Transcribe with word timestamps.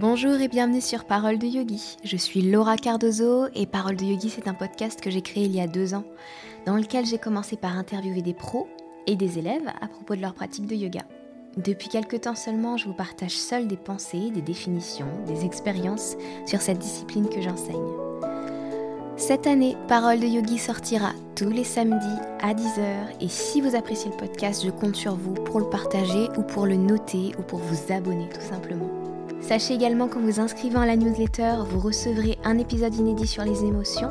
Bonjour 0.00 0.34
et 0.34 0.46
bienvenue 0.46 0.80
sur 0.80 1.06
Parole 1.06 1.38
de 1.38 1.46
Yogi. 1.48 1.96
Je 2.04 2.16
suis 2.16 2.40
Laura 2.40 2.76
Cardozo 2.76 3.46
et 3.52 3.66
Parole 3.66 3.96
de 3.96 4.04
Yogi, 4.04 4.30
c'est 4.30 4.46
un 4.46 4.54
podcast 4.54 5.00
que 5.00 5.10
j'ai 5.10 5.22
créé 5.22 5.46
il 5.46 5.56
y 5.56 5.60
a 5.60 5.66
deux 5.66 5.92
ans, 5.92 6.04
dans 6.66 6.76
lequel 6.76 7.04
j'ai 7.04 7.18
commencé 7.18 7.56
par 7.56 7.76
interviewer 7.76 8.22
des 8.22 8.32
pros 8.32 8.68
et 9.08 9.16
des 9.16 9.40
élèves 9.40 9.66
à 9.80 9.88
propos 9.88 10.14
de 10.14 10.20
leur 10.20 10.34
pratique 10.34 10.68
de 10.68 10.76
yoga. 10.76 11.00
Depuis 11.56 11.88
quelques 11.88 12.20
temps 12.20 12.36
seulement, 12.36 12.76
je 12.76 12.86
vous 12.86 12.94
partage 12.94 13.32
seul 13.32 13.66
des 13.66 13.76
pensées, 13.76 14.30
des 14.30 14.40
définitions, 14.40 15.08
des 15.26 15.44
expériences 15.44 16.16
sur 16.46 16.60
cette 16.60 16.78
discipline 16.78 17.28
que 17.28 17.40
j'enseigne. 17.40 17.90
Cette 19.16 19.48
année, 19.48 19.76
Parole 19.88 20.20
de 20.20 20.26
Yogi 20.26 20.58
sortira 20.58 21.10
tous 21.34 21.50
les 21.50 21.64
samedis 21.64 22.06
à 22.40 22.54
10h 22.54 23.20
et 23.20 23.28
si 23.28 23.60
vous 23.60 23.74
appréciez 23.74 24.12
le 24.12 24.16
podcast, 24.16 24.64
je 24.64 24.70
compte 24.70 24.94
sur 24.94 25.16
vous 25.16 25.34
pour 25.34 25.58
le 25.58 25.68
partager 25.68 26.28
ou 26.38 26.42
pour 26.42 26.66
le 26.66 26.76
noter 26.76 27.32
ou 27.36 27.42
pour 27.42 27.58
vous 27.58 27.92
abonner 27.92 28.28
tout 28.28 28.48
simplement. 28.48 28.97
Sachez 29.48 29.72
également 29.72 30.08
qu'en 30.08 30.20
vous 30.20 30.40
inscrivant 30.40 30.82
à 30.82 30.86
la 30.86 30.94
newsletter, 30.94 31.54
vous 31.70 31.80
recevrez 31.80 32.36
un 32.44 32.58
épisode 32.58 32.94
inédit 32.94 33.26
sur 33.26 33.44
les 33.44 33.64
émotions 33.64 34.10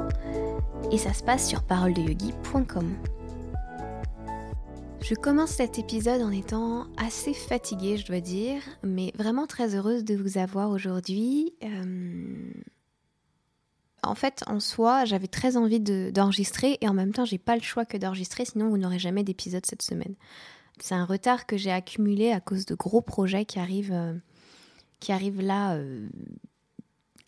et 0.92 0.98
ça 0.98 1.14
se 1.14 1.22
passe 1.22 1.48
sur 1.48 1.62
paroledeyogi.com. 1.62 2.96
Je 5.00 5.14
commence 5.14 5.52
cet 5.52 5.78
épisode 5.78 6.24
en 6.24 6.32
étant 6.32 6.88
assez 6.98 7.36
fatiguée, 7.36 7.98
je 7.98 8.08
dois 8.08 8.20
dire, 8.20 8.64
mais 8.82 9.14
vraiment 9.16 9.46
très 9.46 9.76
heureuse 9.76 10.04
de 10.04 10.16
vous 10.16 10.40
avoir 10.40 10.72
aujourd'hui. 10.72 11.54
Euh, 11.64 12.52
en 14.02 14.16
fait, 14.16 14.44
en 14.48 14.60
soi, 14.60 15.06
j'avais 15.06 15.28
très 15.28 15.56
envie 15.56 15.80
d'enregistrer 15.80 16.80
et 16.82 16.90
en 16.90 16.96
même 16.96 17.14
temps, 17.14 17.26
j'ai 17.26 17.38
pas 17.38 17.56
le 17.56 17.62
choix 17.62 17.86
que 17.86 17.98
d'enregistrer, 17.98 18.46
sinon 18.46 18.70
vous 18.70 18.80
n'aurez 18.80 18.98
jamais 18.98 19.24
d'épisode 19.24 19.68
cette 19.68 19.84
semaine. 19.84 20.16
C'est 20.80 20.96
un 20.96 21.06
retard 21.06 21.46
que 21.46 21.58
j'ai 21.58 21.72
accumulé 21.72 22.32
à 22.32 22.40
cause 22.40 22.66
de 22.66 22.74
gros 22.74 23.02
projets 23.02 23.46
qui 23.46 23.60
arrivent, 23.60 23.94
euh, 23.94 24.16
qui 25.00 25.12
arrivent 25.12 25.42
là 25.42 25.76
euh, 25.76 26.08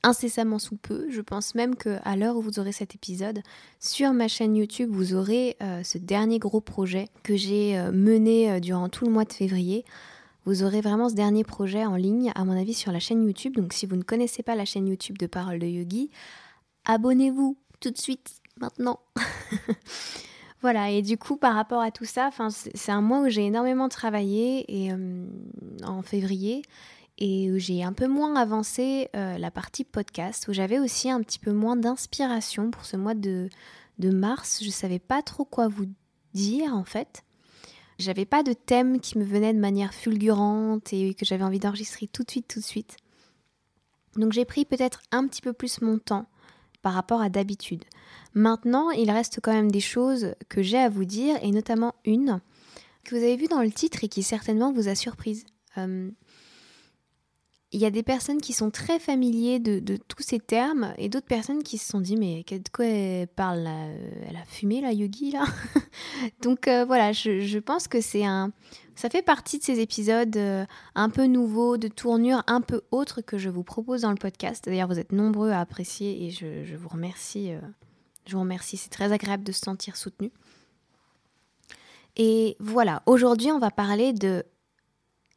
incessamment 0.04 0.60
sous 0.60 0.78
peu. 0.78 1.10
Je 1.10 1.22
pense 1.22 1.56
même 1.56 1.76
qu'à 1.76 2.16
l'heure 2.16 2.38
où 2.38 2.42
vous 2.42 2.60
aurez 2.60 2.72
cet 2.72 2.96
épisode, 2.96 3.42
sur 3.80 4.14
ma 4.14 4.28
chaîne 4.28 4.56
YouTube, 4.56 4.90
vous 4.92 5.14
aurez 5.14 5.58
euh, 5.62 5.84
ce 5.84 5.98
dernier 5.98 6.40
gros 6.40 6.62
projet 6.62 7.10
que 7.24 7.36
j'ai 7.36 7.80
mené 7.92 8.60
durant 8.62 8.90
tout 8.90 9.06
le 9.06 9.12
mois 9.12 9.26
de 9.26 9.34
février. 9.34 9.86
Vous 10.46 10.64
aurez 10.64 10.82
vraiment 10.82 11.10
ce 11.10 11.16
dernier 11.16 11.44
projet 11.44 11.86
en 11.86 11.96
ligne, 11.96 12.32
à 12.34 12.46
mon 12.46 12.58
avis, 12.58 12.74
sur 12.74 12.92
la 12.92 13.00
chaîne 13.00 13.24
YouTube. 13.24 13.56
Donc 13.56 13.74
si 13.74 13.86
vous 13.86 13.96
ne 13.96 14.04
connaissez 14.04 14.42
pas 14.42 14.56
la 14.56 14.66
chaîne 14.66 14.88
YouTube 14.88 15.18
de 15.18 15.28
Parole 15.28 15.60
de 15.60 15.68
Yogi, 15.68 16.10
abonnez-vous 16.86 17.58
tout 17.80 17.92
de 17.92 17.98
suite, 17.98 18.42
maintenant. 18.60 19.00
voilà, 20.62 20.92
et 20.92 21.02
du 21.02 21.18
coup, 21.18 21.38
par 21.38 21.56
rapport 21.56 21.82
à 21.82 21.92
tout 21.92 22.06
ça, 22.06 22.30
c'est 22.50 22.92
un 22.92 23.02
mois 23.02 23.22
où 23.22 23.30
j'ai 23.30 23.46
énormément 23.46 23.90
travaillé 23.90 24.86
et, 24.86 24.92
euh, 24.92 25.26
en 25.84 26.02
février 26.02 26.64
et 27.20 27.52
où 27.52 27.60
j'ai 27.60 27.84
un 27.84 27.92
peu 27.92 28.08
moins 28.08 28.36
avancé 28.36 29.10
euh, 29.16 29.38
la 29.38 29.52
partie 29.52 29.84
podcast, 29.84 30.48
où 30.48 30.54
j'avais 30.54 30.80
aussi 30.80 31.12
un 31.12 31.22
petit 31.22 31.38
peu 31.38 31.52
moins 31.52 31.76
d'inspiration 31.76 32.72
pour 32.72 32.86
ce 32.86 32.96
mois 32.96 33.14
de, 33.14 33.50
mars. 34.02 34.60
Je 34.62 34.68
ne 34.68 34.72
savais 34.72 35.00
pas 35.00 35.22
trop 35.22 35.44
quoi 35.44 35.68
vous 35.68 35.86
dire 36.34 36.74
en 36.74 36.86
fait. 36.86 37.24
J'avais 38.00 38.26
pas 38.26 38.42
de 38.42 38.54
thème 38.54 39.02
qui 39.02 39.18
me 39.18 39.26
venait 39.26 39.54
de 39.54 39.60
manière 39.60 39.94
fulgurante 39.94 40.94
et 40.94 41.14
que 41.14 41.26
j'avais 41.26 41.44
envie 41.44 41.60
d'enregistrer 41.60 42.08
tout 42.08 42.24
de 42.24 42.32
suite, 42.32 42.48
tout 42.48 42.60
de 42.60 42.66
suite. 42.66 42.96
Donc 44.16 44.32
j'ai 44.32 44.46
pris 44.46 44.64
peut-être 44.64 45.02
un 45.12 45.28
petit 45.28 45.42
peu 45.42 45.52
plus 45.52 45.82
mon 45.82 46.00
temps 46.00 46.26
par 46.82 46.94
rapport 46.94 47.22
à 47.22 47.28
d'habitude. 47.28 47.84
Maintenant, 48.34 48.92
il 48.92 49.12
reste 49.12 49.42
quand 49.44 49.52
même 49.52 49.72
des 49.72 49.82
choses 49.82 50.34
que 50.48 50.62
j'ai 50.62 50.78
à 50.78 50.88
vous 50.88 51.04
dire, 51.04 51.36
et 51.42 51.52
notamment 51.52 51.96
une 52.06 52.40
que 53.04 53.16
vous 53.16 53.24
avez 53.24 53.36
vue 53.36 53.48
dans 53.48 53.62
le 53.62 53.72
titre 53.72 54.04
et 54.04 54.08
qui 54.08 54.24
certainement 54.24 54.72
vous 54.72 54.88
a 54.88 54.96
surprise. 54.96 55.46
Euh, 55.78 56.10
il 57.72 57.80
y 57.80 57.86
a 57.86 57.92
des 57.92 58.02
personnes 58.02 58.42
qui 58.42 58.54
sont 58.54 58.72
très 58.72 58.98
familiers 58.98 59.60
de, 59.60 59.98
tous 59.98 60.24
ces 60.24 60.40
termes 60.40 60.94
et 60.98 61.08
d'autres 61.08 61.28
personnes 61.28 61.62
qui 61.62 61.78
se 61.78 61.88
sont 61.88 62.02
dit 62.02 62.18
mais 62.18 62.44
de 62.50 62.70
quoi 62.74 62.86
elle 62.86 63.28
parle 63.28 63.68
Elle 64.28 64.36
a 64.36 64.46
fumé 64.46 64.82
la 64.82 64.92
yogi 64.92 65.32
là? 65.32 65.46
Donc 66.42 66.68
euh, 66.68 66.84
voilà, 66.84 67.12
je, 67.12 67.60
pense 67.60 67.88
que 67.88 68.02
c'est 68.02 68.26
un, 68.26 68.52
ça 68.96 69.10
fait 69.10 69.22
partie 69.22 69.60
de 69.60 69.64
ces 69.64 69.80
épisodes 69.80 70.36
euh, 70.36 70.66
un 70.96 71.10
peu 71.10 71.26
nouveaux, 71.26 71.78
de 71.78 71.88
tournure 71.88 72.44
un 72.48 72.62
peu 72.62 72.82
autre 72.92 73.22
que 73.22 73.38
je 73.38 73.50
vous 73.50 73.64
propose 73.64 74.02
dans 74.02 74.12
le 74.12 74.18
podcast. 74.18 74.66
D'ailleurs, 74.66 74.88
vous 74.88 75.00
êtes 75.00 75.12
nombreux 75.12 75.52
à 75.52 75.60
apprécier 75.60 76.26
et 76.26 76.32
je, 76.32 76.76
vous 76.76 76.90
remercie. 76.90 77.54
Euh, 77.54 77.62
je 78.26 78.34
vous 78.34 78.42
remercie. 78.42 78.78
C'est 78.78 78.90
très 78.90 79.12
agréable 79.12 79.44
de 79.44 79.52
se 79.52 79.62
sentir 79.62 79.96
soutenu. 79.96 80.32
Et 82.18 82.58
voilà, 82.60 83.04
aujourd'hui, 83.06 83.52
on 83.52 83.60
va 83.60 83.70
parler 83.70 84.12
de 84.12 84.44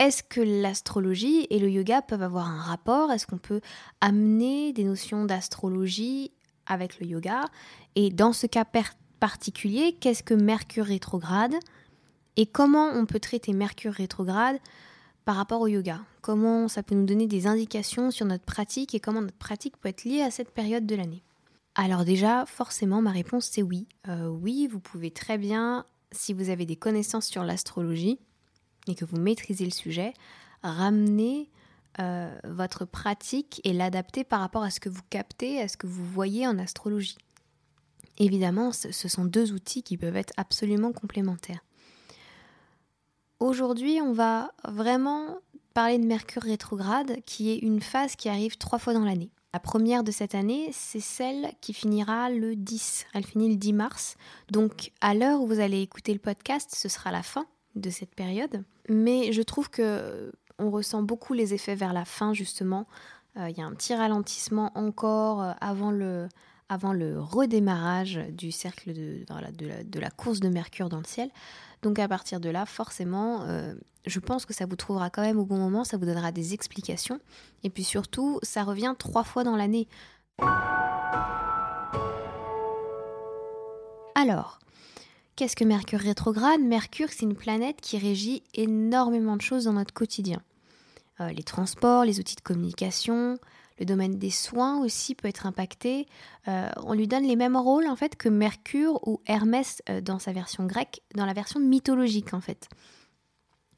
est-ce 0.03 0.25
que 0.25 0.41
l'astrologie 0.41 1.47
et 1.51 1.61
le 1.61 1.71
yoga 1.71 2.03
peuvent 2.03 2.25
avoir 2.25 2.49
un 2.49 2.61
rapport? 2.61 3.13
Est-ce 3.13 3.25
qu'on 3.25 3.39
peut 3.39 3.61
amener 4.01 4.73
des 4.73 4.83
notions 4.83 5.27
d'astrologie 5.27 6.33
avec 6.67 6.99
le 6.99 7.07
yoga? 7.07 7.45
Et 7.95 8.11
dans 8.11 8.33
ce 8.33 8.49
cas 8.49 8.65
particulier, 9.21 9.97
qu'est-ce 10.01 10.25
que 10.25 10.35
Mercure 10.35 10.87
rétrograde? 10.87 11.55
Et 12.35 12.47
comment 12.47 12.89
on 12.89 13.07
peut 13.07 13.21
traiter 13.21 13.53
Mercure 13.53 13.93
rétrograde 13.93 14.59
par 15.25 15.37
rapport 15.37 15.61
au 15.61 15.69
yoga? 15.69 16.01
Comment 16.21 16.67
ça 16.67 16.83
peut 16.83 16.97
nous 16.97 17.07
donner 17.07 17.29
des 17.29 17.47
indications 17.47 18.11
sur 18.11 18.27
notre 18.27 18.45
pratique 18.45 18.97
et 18.97 19.01
comment 19.01 19.21
notre 19.21 19.39
pratique 19.39 19.77
peut 19.77 19.91
être 19.91 20.03
liée 20.03 20.23
à 20.23 20.33
cette 20.33 20.51
période 20.51 20.85
de 20.85 20.97
l'année? 20.97 21.23
Alors 21.77 22.05
déjà, 22.05 22.45
forcément, 22.47 23.03
ma 23.03 23.13
réponse 23.13 23.45
c'est 23.45 23.63
oui. 23.63 23.87
Euh, 24.09 24.27
oui, 24.27 24.67
vous 24.67 24.81
pouvez 24.81 25.13
très 25.13 25.39
bien, 25.39 25.87
si 26.11 26.33
vous 26.33 26.51
avez 26.51 26.67
des 26.67 26.77
connaissances 26.77 27.27
sur 27.27 27.45
l'astrologie, 27.45 28.19
et 28.89 28.95
que 28.95 29.05
vous 29.05 29.19
maîtrisez 29.19 29.65
le 29.65 29.71
sujet, 29.71 30.15
ramenez 30.63 31.51
euh, 32.01 32.35
votre 32.45 32.85
pratique 32.85 33.61
et 33.65 33.73
l'adapter 33.73 34.25
par 34.25 34.41
rapport 34.41 34.63
à 34.63 34.71
ce 34.71 34.81
que 34.81 34.89
vous 34.89 35.03
captez, 35.11 35.61
à 35.61 35.69
ce 35.69 35.77
que 35.77 35.87
vous 35.87 36.05
voyez 36.05 36.47
en 36.47 36.59
astrologie. 36.59 37.19
Évidemment, 38.19 38.73
ce 38.73 39.09
sont 39.09 39.25
deux 39.25 39.53
outils 39.53 39.83
qui 39.83 39.97
peuvent 39.97 40.17
être 40.17 40.35
absolument 40.37 40.93
complémentaires. 40.93 41.65
Aujourd'hui, 43.41 44.01
on 44.01 44.13
va 44.13 44.53
vraiment 44.69 45.39
parler 45.75 45.99
de 45.99 46.07
Mercure 46.07 46.43
rétrograde, 46.43 47.17
qui 47.27 47.51
est 47.51 47.57
une 47.57 47.81
phase 47.81 48.15
qui 48.15 48.29
arrive 48.29 48.57
trois 48.57 48.79
fois 48.79 48.95
dans 48.95 49.05
l'année. 49.05 49.31
La 49.53 49.61
première 49.61 50.05
de 50.05 50.13
cette 50.13 50.35
année, 50.35 50.71
c'est 50.73 51.01
celle 51.01 51.53
qui 51.61 51.75
finira 51.75 52.31
le 52.31 52.57
10. 52.57 53.07
Elle 53.13 53.27
finit 53.27 53.51
le 53.51 53.57
10 53.57 53.73
mars. 53.73 54.17
Donc, 54.51 54.93
à 55.01 55.15
l'heure 55.15 55.41
où 55.41 55.47
vous 55.47 55.61
allez 55.61 55.81
écouter 55.81 56.13
le 56.13 56.19
podcast, 56.19 56.71
ce 56.75 56.89
sera 56.89 57.11
la 57.11 57.23
fin 57.23 57.47
de 57.75 57.91
cette 57.91 58.15
période. 58.15 58.65
Mais 58.89 59.33
je 59.33 59.43
trouve 59.43 59.71
que 59.71 60.33
on 60.59 60.71
ressent 60.71 61.03
beaucoup 61.03 61.33
les 61.35 61.55
effets 61.55 61.75
vers 61.75 61.93
la 61.93 62.05
fin 62.05 62.35
justement. 62.35 62.87
Euh, 63.39 63.49
il 63.49 63.57
y 63.57 63.63
a 63.63 63.67
un 63.67 63.73
petit 63.73 63.95
ralentissement 63.95 64.71
encore 64.75 65.43
euh, 65.43 65.53
avant 65.61 65.91
le, 65.91 66.29
redémarrage 67.19 68.21
du 68.31 68.53
cercle 68.53 68.93
de, 68.93 69.25
de, 69.25 70.01
la, 70.01 70.11
course 70.11 70.41
de 70.41 70.49
Mercure 70.49 70.89
dans 70.89 70.99
le 70.99 71.05
ciel. 71.05 71.31
Donc 71.83 71.99
à 71.99 72.09
partir 72.09 72.41
de 72.41 72.49
là, 72.49 72.65
forcément, 72.67 73.43
euh, 73.43 73.75
je 74.07 74.21
pense 74.21 74.47
que 74.47 74.55
ça 74.55 74.67
vous 74.67 74.77
trouvera 74.77 75.11
quand 75.11 75.23
même 75.23 75.39
au 75.39 75.45
bon 75.45 75.57
moment, 75.57 75.85
ça 75.85 75.97
vous 75.97 76.07
donnera 76.07 76.33
des 76.33 76.55
explications. 76.55 77.21
Et 77.63 77.71
puis 77.71 77.85
surtout, 77.85 78.39
ça 78.43 78.63
revient 78.63 78.95
trois 78.99 79.25
fois 79.25 79.45
dans 79.45 79.57
l'année. 79.57 79.89
Alors, 84.15 84.59
Qu'est-ce 85.35 85.57
que 85.57 85.65
Mercure 85.65 86.01
rétrograde? 86.01 86.61
Mercure, 86.61 87.09
c'est 87.11 87.25
une 87.25 87.37
planète 87.37 87.81
qui 87.81 87.97
régit 87.97 88.43
énormément 88.55 89.37
de 89.37 89.41
choses 89.41 89.65
dans 89.65 89.73
notre 89.73 89.95
quotidien. 89.95 90.43
Euh, 91.21 91.31
les 91.31 91.43
transports, 91.43 92.05
les 92.05 92.21
outils 92.21 92.37
de 92.37 92.43
communication, 92.43 93.39
le 93.79 93.87
domaine 93.87 94.19
des 94.19 94.31
soins 94.31 94.79
aussi 94.81 95.15
peut 95.15 95.29
être 95.29 95.47
impacté. 95.47 96.07
Euh, 96.49 96.71
on 96.85 96.93
lui 96.93 97.09
donne 97.09 97.25
les 97.25 97.37
mêmes 97.37 97.57
rôles 97.57 97.87
en 97.87 97.97
fait 97.97 98.17
que 98.17 98.29
Mercure 98.29 99.01
ou 99.09 99.21
Hermès 99.27 99.83
euh, 99.89 100.03
dans 100.03 100.19
sa 100.19 100.33
version 100.33 100.67
grecque, 100.67 101.01
dans 101.15 101.27
la 101.27 101.33
version 101.33 101.61
mythologique 101.61 102.35
en 102.35 102.41
fait. 102.41 102.69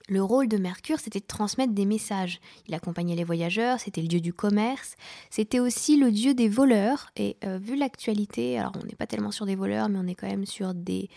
Le 0.09 0.23
rôle 0.23 0.49
de 0.49 0.59
Mercure, 0.59 1.01
c'était 1.01 1.21
de 1.21 1.27
transmettre 1.27 1.73
des 1.73 1.87
messages. 1.87 2.41
Il 2.69 2.75
accompagnait 2.75 3.17
les 3.17 3.25
voyageurs, 3.25 3.81
c'était 3.81 4.03
le 4.03 4.09
dieu 4.09 4.21
du 4.21 4.35
commerce, 4.35 4.97
c'était 5.31 5.61
aussi 5.61 5.97
le 5.97 6.13
dieu 6.13 6.35
des 6.35 6.49
voleurs. 6.49 7.11
Et 7.17 7.37
vu 7.61 7.75
l'actualité, 7.77 8.59
alors 8.59 8.73
on 8.83 8.87
n'est 8.87 8.97
pas 8.97 9.07
tellement 9.07 9.31
sur 9.31 9.47
des 9.47 9.57
voleurs, 9.57 9.89
mais 9.89 9.99
on 9.99 10.07
est 10.07 10.15
quand 10.15 10.29
même 10.29 10.47
sur 10.47 10.75
des 10.75 11.09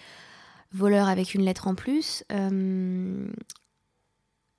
voleur 0.71 1.07
avec 1.07 1.33
une 1.33 1.43
lettre 1.43 1.67
en 1.67 1.75
plus. 1.75 2.23
Il 2.29 2.35
euh, 2.37 3.27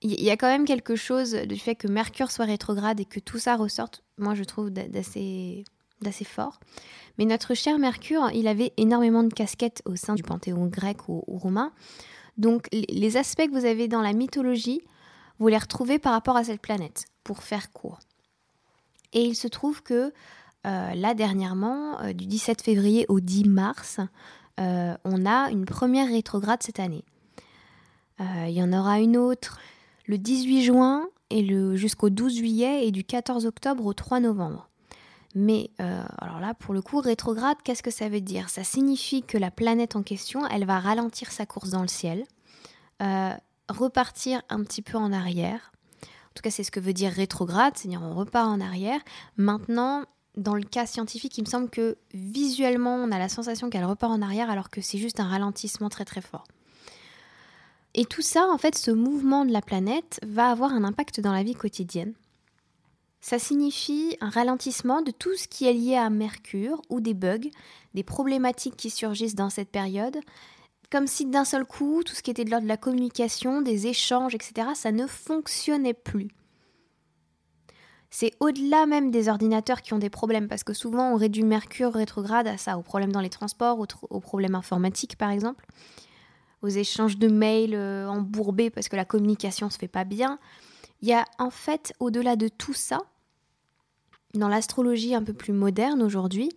y 0.02 0.30
a 0.30 0.36
quand 0.36 0.48
même 0.48 0.64
quelque 0.64 0.96
chose 0.96 1.34
du 1.34 1.58
fait 1.58 1.74
que 1.74 1.88
Mercure 1.88 2.30
soit 2.30 2.46
rétrograde 2.46 3.00
et 3.00 3.04
que 3.04 3.20
tout 3.20 3.38
ça 3.38 3.56
ressorte, 3.56 4.02
moi 4.16 4.34
je 4.34 4.44
trouve 4.44 4.70
d'assez 4.70 5.64
d'assez 6.00 6.24
fort. 6.24 6.60
Mais 7.18 7.24
notre 7.24 7.54
cher 7.54 7.76
Mercure, 7.80 8.30
il 8.32 8.46
avait 8.46 8.72
énormément 8.76 9.24
de 9.24 9.34
casquettes 9.34 9.82
au 9.84 9.96
sein 9.96 10.14
du 10.14 10.22
panthéon 10.22 10.66
grec 10.66 11.08
ou, 11.08 11.24
romain. 11.26 11.72
Donc 12.38 12.68
les 12.72 13.16
aspects 13.16 13.46
que 13.46 13.50
vous 13.50 13.66
avez 13.66 13.88
dans 13.88 14.00
la 14.00 14.12
mythologie, 14.12 14.80
vous 15.38 15.48
les 15.48 15.58
retrouvez 15.58 15.98
par 15.98 16.12
rapport 16.12 16.36
à 16.36 16.44
cette 16.44 16.60
planète, 16.60 17.06
pour 17.24 17.42
faire 17.42 17.72
court. 17.72 17.98
Et 19.12 19.22
il 19.24 19.34
se 19.34 19.48
trouve 19.48 19.82
que 19.82 20.12
euh, 20.66 20.94
là 20.94 21.14
dernièrement, 21.14 22.00
euh, 22.00 22.12
du 22.12 22.26
17 22.26 22.62
février 22.62 23.06
au 23.08 23.20
10 23.20 23.48
mars, 23.48 24.00
euh, 24.60 24.94
on 25.04 25.24
a 25.24 25.50
une 25.50 25.64
première 25.64 26.08
rétrograde 26.08 26.62
cette 26.62 26.80
année. 26.80 27.04
Il 28.20 28.50
y 28.50 28.62
en 28.64 28.72
aura 28.72 28.98
une 28.98 29.16
autre 29.16 29.60
le 30.06 30.18
18 30.18 30.64
juin 30.64 31.06
et 31.30 31.46
jusqu'au 31.76 32.10
12 32.10 32.38
juillet 32.38 32.84
et 32.84 32.90
du 32.90 33.04
14 33.04 33.46
octobre 33.46 33.86
au 33.86 33.92
3 33.92 34.18
novembre. 34.18 34.67
Mais 35.34 35.70
euh, 35.80 36.02
alors 36.18 36.40
là, 36.40 36.54
pour 36.54 36.74
le 36.74 36.82
coup, 36.82 37.00
rétrograde, 37.00 37.58
qu'est-ce 37.62 37.82
que 37.82 37.90
ça 37.90 38.08
veut 38.08 38.20
dire? 38.20 38.48
Ça 38.48 38.64
signifie 38.64 39.22
que 39.22 39.36
la 39.38 39.50
planète 39.50 39.96
en 39.96 40.02
question, 40.02 40.46
elle 40.46 40.64
va 40.64 40.80
ralentir 40.80 41.30
sa 41.32 41.46
course 41.46 41.70
dans 41.70 41.82
le 41.82 41.88
ciel, 41.88 42.24
euh, 43.02 43.34
repartir 43.68 44.42
un 44.48 44.62
petit 44.62 44.82
peu 44.82 44.96
en 44.96 45.12
arrière. 45.12 45.72
En 46.02 46.34
tout 46.34 46.42
cas, 46.42 46.50
c'est 46.50 46.62
ce 46.62 46.70
que 46.70 46.80
veut 46.80 46.92
dire 46.92 47.12
rétrograde, 47.12 47.76
c'est-à-dire 47.76 48.02
on 48.02 48.14
repart 48.14 48.48
en 48.48 48.60
arrière. 48.60 49.00
Maintenant, 49.36 50.04
dans 50.36 50.54
le 50.54 50.62
cas 50.62 50.86
scientifique, 50.86 51.36
il 51.36 51.42
me 51.42 51.48
semble 51.48 51.68
que 51.68 51.98
visuellement, 52.14 52.94
on 52.94 53.10
a 53.10 53.18
la 53.18 53.28
sensation 53.28 53.68
qu'elle 53.70 53.84
repart 53.84 54.12
en 54.12 54.22
arrière 54.22 54.48
alors 54.48 54.70
que 54.70 54.80
c'est 54.80 54.98
juste 54.98 55.20
un 55.20 55.28
ralentissement 55.28 55.88
très 55.88 56.04
très 56.04 56.20
fort. 56.20 56.46
Et 57.94 58.04
tout 58.04 58.22
ça, 58.22 58.46
en 58.48 58.58
fait, 58.58 58.76
ce 58.76 58.90
mouvement 58.90 59.44
de 59.44 59.52
la 59.52 59.62
planète 59.62 60.20
va 60.24 60.50
avoir 60.50 60.72
un 60.72 60.84
impact 60.84 61.20
dans 61.20 61.32
la 61.32 61.42
vie 61.42 61.54
quotidienne. 61.54 62.14
Ça 63.20 63.38
signifie 63.38 64.16
un 64.20 64.30
ralentissement 64.30 65.02
de 65.02 65.10
tout 65.10 65.34
ce 65.36 65.48
qui 65.48 65.66
est 65.66 65.72
lié 65.72 65.96
à 65.96 66.08
Mercure 66.08 66.80
ou 66.88 67.00
des 67.00 67.14
bugs, 67.14 67.50
des 67.94 68.04
problématiques 68.04 68.76
qui 68.76 68.90
surgissent 68.90 69.34
dans 69.34 69.50
cette 69.50 69.70
période, 69.70 70.18
comme 70.90 71.06
si 71.06 71.26
d'un 71.26 71.44
seul 71.44 71.64
coup, 71.64 72.02
tout 72.04 72.14
ce 72.14 72.22
qui 72.22 72.30
était 72.30 72.44
de 72.44 72.50
l'ordre 72.50 72.64
de 72.64 72.68
la 72.68 72.76
communication, 72.76 73.60
des 73.60 73.88
échanges, 73.88 74.34
etc., 74.34 74.68
ça 74.74 74.92
ne 74.92 75.06
fonctionnait 75.06 75.94
plus. 75.94 76.28
C'est 78.10 78.32
au-delà 78.40 78.86
même 78.86 79.10
des 79.10 79.28
ordinateurs 79.28 79.82
qui 79.82 79.92
ont 79.92 79.98
des 79.98 80.08
problèmes, 80.08 80.48
parce 80.48 80.64
que 80.64 80.72
souvent 80.72 81.12
on 81.12 81.16
réduit 81.16 81.42
Mercure 81.42 81.92
rétrograde 81.92 82.46
à 82.46 82.56
ça, 82.56 82.78
aux 82.78 82.82
problèmes 82.82 83.12
dans 83.12 83.20
les 83.20 83.28
transports, 83.28 83.78
aux, 84.08 84.20
problèmes 84.20 84.54
informatiques 84.54 85.16
par 85.16 85.30
exemple, 85.30 85.66
aux 86.62 86.68
échanges 86.68 87.18
de 87.18 87.28
mails 87.28 87.74
euh, 87.74 88.08
embourbés 88.08 88.70
parce 88.70 88.88
que 88.88 88.96
la 88.96 89.04
communication 89.04 89.68
se 89.68 89.78
fait 89.78 89.88
pas 89.88 90.04
bien. 90.04 90.38
Il 91.00 91.08
y 91.08 91.12
a 91.12 91.24
en 91.38 91.50
fait, 91.50 91.92
au-delà 92.00 92.36
de 92.36 92.48
tout 92.48 92.74
ça, 92.74 93.00
dans 94.34 94.48
l'astrologie 94.48 95.14
un 95.14 95.22
peu 95.22 95.32
plus 95.32 95.52
moderne 95.52 96.02
aujourd'hui, 96.02 96.50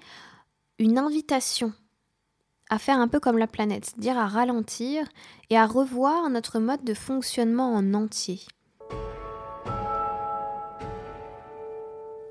une 0.80 0.98
invitation 0.98 1.74
à 2.70 2.80
faire 2.80 3.00
un 3.00 3.08
peu 3.08 3.20
comme 3.20 3.38
la 3.38 3.48
planète, 3.48 3.86
c'est-à-dire 3.86 4.18
à 4.18 4.28
ralentir 4.28 5.06
et 5.50 5.58
à 5.58 5.66
revoir 5.66 6.30
notre 6.30 6.60
mode 6.60 6.84
de 6.84 6.94
fonctionnement 6.94 7.74
en 7.74 7.94
entier. 7.94 8.40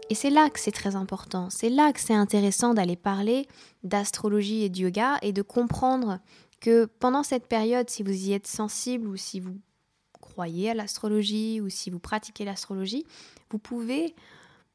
Et 0.09 0.15
c'est 0.17 0.31
là 0.31 0.51
que 0.51 0.59
c'est 0.59 0.73
très 0.73 0.97
important, 0.97 1.51
c'est 1.51 1.69
là 1.69 1.93
que 1.93 2.01
c'est 2.01 2.15
intéressant 2.15 2.75
d'aller 2.75 2.97
parler 2.97 3.47
d'astrologie 3.85 4.65
et 4.65 4.69
de 4.69 4.79
yoga 4.79 5.19
et 5.23 5.33
de 5.33 5.43
comprendre 5.43 6.19
que 6.61 6.87
pendant 6.87 7.23
cette 7.23 7.47
période, 7.47 7.89
si 7.89 8.03
vous 8.03 8.11
y 8.11 8.33
êtes 8.33 8.49
sensible 8.49 9.07
ou 9.07 9.17
si 9.17 9.39
vous 9.39 9.57
croyez 10.31 10.71
à 10.71 10.75
l'astrologie 10.75 11.61
ou 11.61 11.69
si 11.69 11.91
vous 11.91 11.99
pratiquez 11.99 12.45
l'astrologie, 12.45 13.05
vous 13.51 13.59
pouvez 13.59 14.15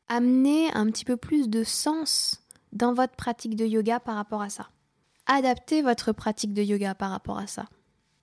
amener 0.08 0.72
un 0.74 0.86
petit 0.88 1.06
peu 1.06 1.18
plus 1.18 1.50
de 1.50 1.64
sens 1.64 2.42
dans 2.72 2.94
votre 2.94 3.16
pratique 3.16 3.56
de 3.56 3.66
yoga 3.66 4.00
par 4.00 4.16
rapport 4.16 4.42
à 4.42 4.50
ça. 4.50 4.70
Adapter 5.26 5.82
votre 5.82 6.12
pratique 6.12 6.54
de 6.54 6.62
yoga 6.62 6.94
par 6.94 7.10
rapport 7.10 7.40
à 7.40 7.48
ça. 7.48 7.66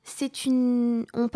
C'est 0.05 0.45
une. 0.45 1.07
On, 1.15 1.29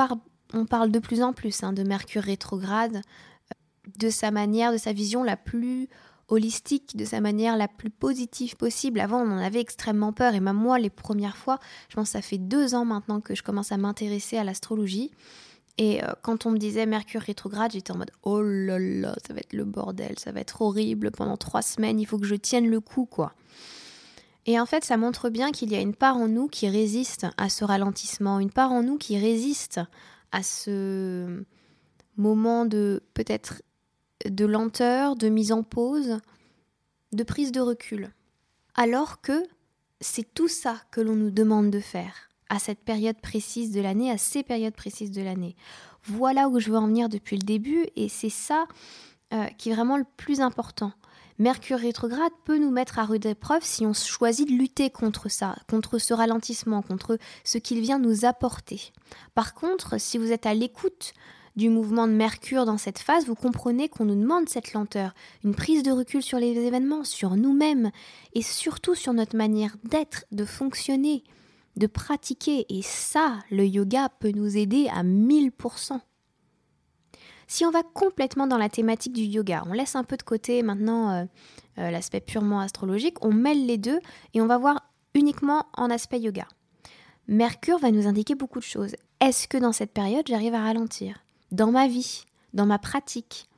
on 0.54 0.66
parle 0.66 0.90
de 0.90 0.98
plus 0.98 1.22
en 1.22 1.32
plus 1.32 1.62
hein, 1.62 1.72
de 1.72 1.82
Mercure 1.82 2.22
rétrograde, 2.22 2.96
euh, 2.96 3.90
de 3.98 4.10
sa 4.10 4.30
manière, 4.30 4.72
de 4.72 4.76
sa 4.76 4.92
vision 4.92 5.24
la 5.24 5.36
plus 5.36 5.88
holistique, 6.28 6.96
de 6.96 7.04
sa 7.04 7.20
manière 7.20 7.56
la 7.56 7.68
plus 7.68 7.90
positive 7.90 8.56
possible. 8.56 9.00
Avant, 9.00 9.20
on 9.20 9.30
en 9.30 9.38
avait 9.38 9.60
extrêmement 9.60 10.12
peur, 10.12 10.34
et 10.34 10.40
même 10.40 10.56
moi, 10.56 10.78
les 10.78 10.90
premières 10.90 11.36
fois, 11.36 11.58
je 11.88 11.94
pense 11.94 12.08
que 12.08 12.12
ça 12.12 12.22
fait 12.22 12.38
deux 12.38 12.74
ans 12.74 12.84
maintenant 12.84 13.20
que 13.20 13.34
je 13.34 13.42
commence 13.42 13.72
à 13.72 13.76
m'intéresser 13.76 14.36
à 14.36 14.44
l'astrologie. 14.44 15.12
Et 15.78 16.02
euh, 16.02 16.08
quand 16.22 16.46
on 16.46 16.50
me 16.50 16.58
disait 16.58 16.86
Mercure 16.86 17.20
rétrograde, 17.20 17.72
j'étais 17.72 17.92
en 17.92 17.98
mode 17.98 18.10
oh 18.22 18.40
là 18.42 18.78
là, 18.78 19.14
ça 19.26 19.34
va 19.34 19.40
être 19.40 19.52
le 19.52 19.64
bordel, 19.64 20.18
ça 20.18 20.32
va 20.32 20.40
être 20.40 20.62
horrible 20.62 21.10
pendant 21.10 21.36
trois 21.36 21.62
semaines, 21.62 22.00
il 22.00 22.06
faut 22.06 22.18
que 22.18 22.26
je 22.26 22.34
tienne 22.34 22.68
le 22.68 22.80
coup, 22.80 23.04
quoi. 23.04 23.34
Et 24.46 24.60
en 24.60 24.66
fait, 24.66 24.84
ça 24.84 24.96
montre 24.96 25.28
bien 25.28 25.50
qu'il 25.50 25.72
y 25.72 25.76
a 25.76 25.80
une 25.80 25.94
part 25.94 26.16
en 26.16 26.28
nous 26.28 26.46
qui 26.46 26.68
résiste 26.68 27.26
à 27.36 27.48
ce 27.48 27.64
ralentissement, 27.64 28.38
une 28.38 28.52
part 28.52 28.72
en 28.72 28.82
nous 28.82 28.96
qui 28.96 29.18
résiste 29.18 29.80
à 30.30 30.42
ce 30.42 31.44
moment 32.16 32.64
de 32.64 33.02
peut-être 33.12 33.62
de 34.24 34.44
lenteur, 34.46 35.16
de 35.16 35.28
mise 35.28 35.52
en 35.52 35.62
pause, 35.62 36.18
de 37.12 37.22
prise 37.24 37.52
de 37.52 37.60
recul. 37.60 38.10
Alors 38.76 39.20
que 39.20 39.42
c'est 40.00 40.32
tout 40.32 40.48
ça 40.48 40.80
que 40.90 41.00
l'on 41.00 41.16
nous 41.16 41.30
demande 41.30 41.70
de 41.70 41.80
faire 41.80 42.30
à 42.48 42.58
cette 42.58 42.80
période 42.80 43.20
précise 43.20 43.72
de 43.72 43.80
l'année, 43.80 44.10
à 44.10 44.18
ces 44.18 44.42
périodes 44.42 44.74
précises 44.74 45.10
de 45.10 45.22
l'année. 45.22 45.56
Voilà 46.04 46.48
où 46.48 46.60
je 46.60 46.70
veux 46.70 46.78
en 46.78 46.86
venir 46.86 47.08
depuis 47.08 47.36
le 47.36 47.44
début 47.44 47.86
et 47.96 48.08
c'est 48.08 48.30
ça 48.30 48.66
euh, 49.32 49.46
qui 49.58 49.70
est 49.70 49.74
vraiment 49.74 49.96
le 49.96 50.06
plus 50.16 50.40
important. 50.40 50.92
Mercure 51.38 51.78
rétrograde 51.78 52.32
peut 52.44 52.58
nous 52.58 52.70
mettre 52.70 52.98
à 52.98 53.04
rude 53.04 53.26
épreuve 53.26 53.62
si 53.62 53.84
on 53.84 53.92
choisit 53.92 54.48
de 54.48 54.54
lutter 54.54 54.88
contre 54.88 55.28
ça, 55.28 55.56
contre 55.68 55.98
ce 55.98 56.14
ralentissement, 56.14 56.80
contre 56.80 57.18
ce 57.44 57.58
qu'il 57.58 57.80
vient 57.80 57.98
nous 57.98 58.24
apporter. 58.24 58.92
Par 59.34 59.52
contre, 59.52 60.00
si 60.00 60.16
vous 60.16 60.32
êtes 60.32 60.46
à 60.46 60.54
l'écoute 60.54 61.12
du 61.56 61.68
mouvement 61.68 62.06
de 62.06 62.12
Mercure 62.12 62.64
dans 62.64 62.78
cette 62.78 62.98
phase, 62.98 63.26
vous 63.26 63.34
comprenez 63.34 63.88
qu'on 63.88 64.04
nous 64.04 64.14
demande 64.14 64.48
cette 64.48 64.72
lenteur, 64.72 65.14
une 65.44 65.54
prise 65.54 65.82
de 65.82 65.90
recul 65.90 66.22
sur 66.22 66.38
les 66.38 66.52
événements, 66.52 67.04
sur 67.04 67.36
nous-mêmes 67.36 67.90
et 68.32 68.42
surtout 68.42 68.94
sur 68.94 69.12
notre 69.12 69.36
manière 69.36 69.76
d'être, 69.84 70.24
de 70.32 70.44
fonctionner, 70.44 71.24
de 71.76 71.86
pratiquer. 71.86 72.66
Et 72.68 72.82
ça, 72.82 73.38
le 73.50 73.66
yoga 73.66 74.08
peut 74.20 74.32
nous 74.34 74.56
aider 74.56 74.88
à 74.92 75.02
1000%. 75.02 76.00
Si 77.48 77.64
on 77.64 77.70
va 77.70 77.82
complètement 77.82 78.46
dans 78.46 78.58
la 78.58 78.68
thématique 78.68 79.12
du 79.12 79.22
yoga, 79.22 79.62
on 79.66 79.72
laisse 79.72 79.94
un 79.94 80.02
peu 80.04 80.16
de 80.16 80.22
côté 80.22 80.62
maintenant 80.62 81.10
euh, 81.10 81.24
euh, 81.78 81.90
l'aspect 81.90 82.20
purement 82.20 82.60
astrologique, 82.60 83.24
on 83.24 83.32
mêle 83.32 83.66
les 83.66 83.78
deux 83.78 84.00
et 84.34 84.40
on 84.40 84.46
va 84.46 84.58
voir 84.58 84.82
uniquement 85.14 85.66
en 85.74 85.90
aspect 85.90 86.18
yoga. 86.18 86.48
Mercure 87.28 87.78
va 87.78 87.90
nous 87.90 88.06
indiquer 88.06 88.34
beaucoup 88.34 88.58
de 88.58 88.64
choses. 88.64 88.96
Est-ce 89.20 89.46
que 89.46 89.58
dans 89.58 89.72
cette 89.72 89.92
période, 89.92 90.26
j'arrive 90.26 90.54
à 90.54 90.62
ralentir? 90.62 91.24
Dans 91.52 91.70
ma 91.70 91.86
vie, 91.86 92.24
dans 92.52 92.66
ma 92.66 92.78
pratique? 92.78 93.48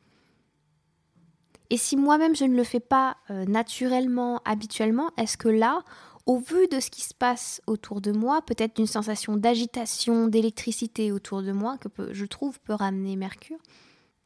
Et 1.70 1.76
si 1.76 1.96
moi-même, 1.96 2.34
je 2.34 2.44
ne 2.44 2.56
le 2.56 2.64
fais 2.64 2.80
pas 2.80 3.16
euh, 3.30 3.44
naturellement, 3.44 4.40
habituellement, 4.44 5.10
est-ce 5.18 5.36
que 5.36 5.48
là, 5.48 5.82
au 6.28 6.36
vu 6.38 6.68
de 6.68 6.78
ce 6.78 6.90
qui 6.90 7.00
se 7.00 7.14
passe 7.14 7.62
autour 7.66 8.02
de 8.02 8.12
moi, 8.12 8.42
peut-être 8.42 8.76
d'une 8.76 8.86
sensation 8.86 9.36
d'agitation, 9.36 10.28
d'électricité 10.28 11.10
autour 11.10 11.42
de 11.42 11.52
moi, 11.52 11.78
que 11.78 12.12
je 12.12 12.26
trouve 12.26 12.60
peut 12.60 12.74
ramener 12.74 13.16
Mercure, 13.16 13.56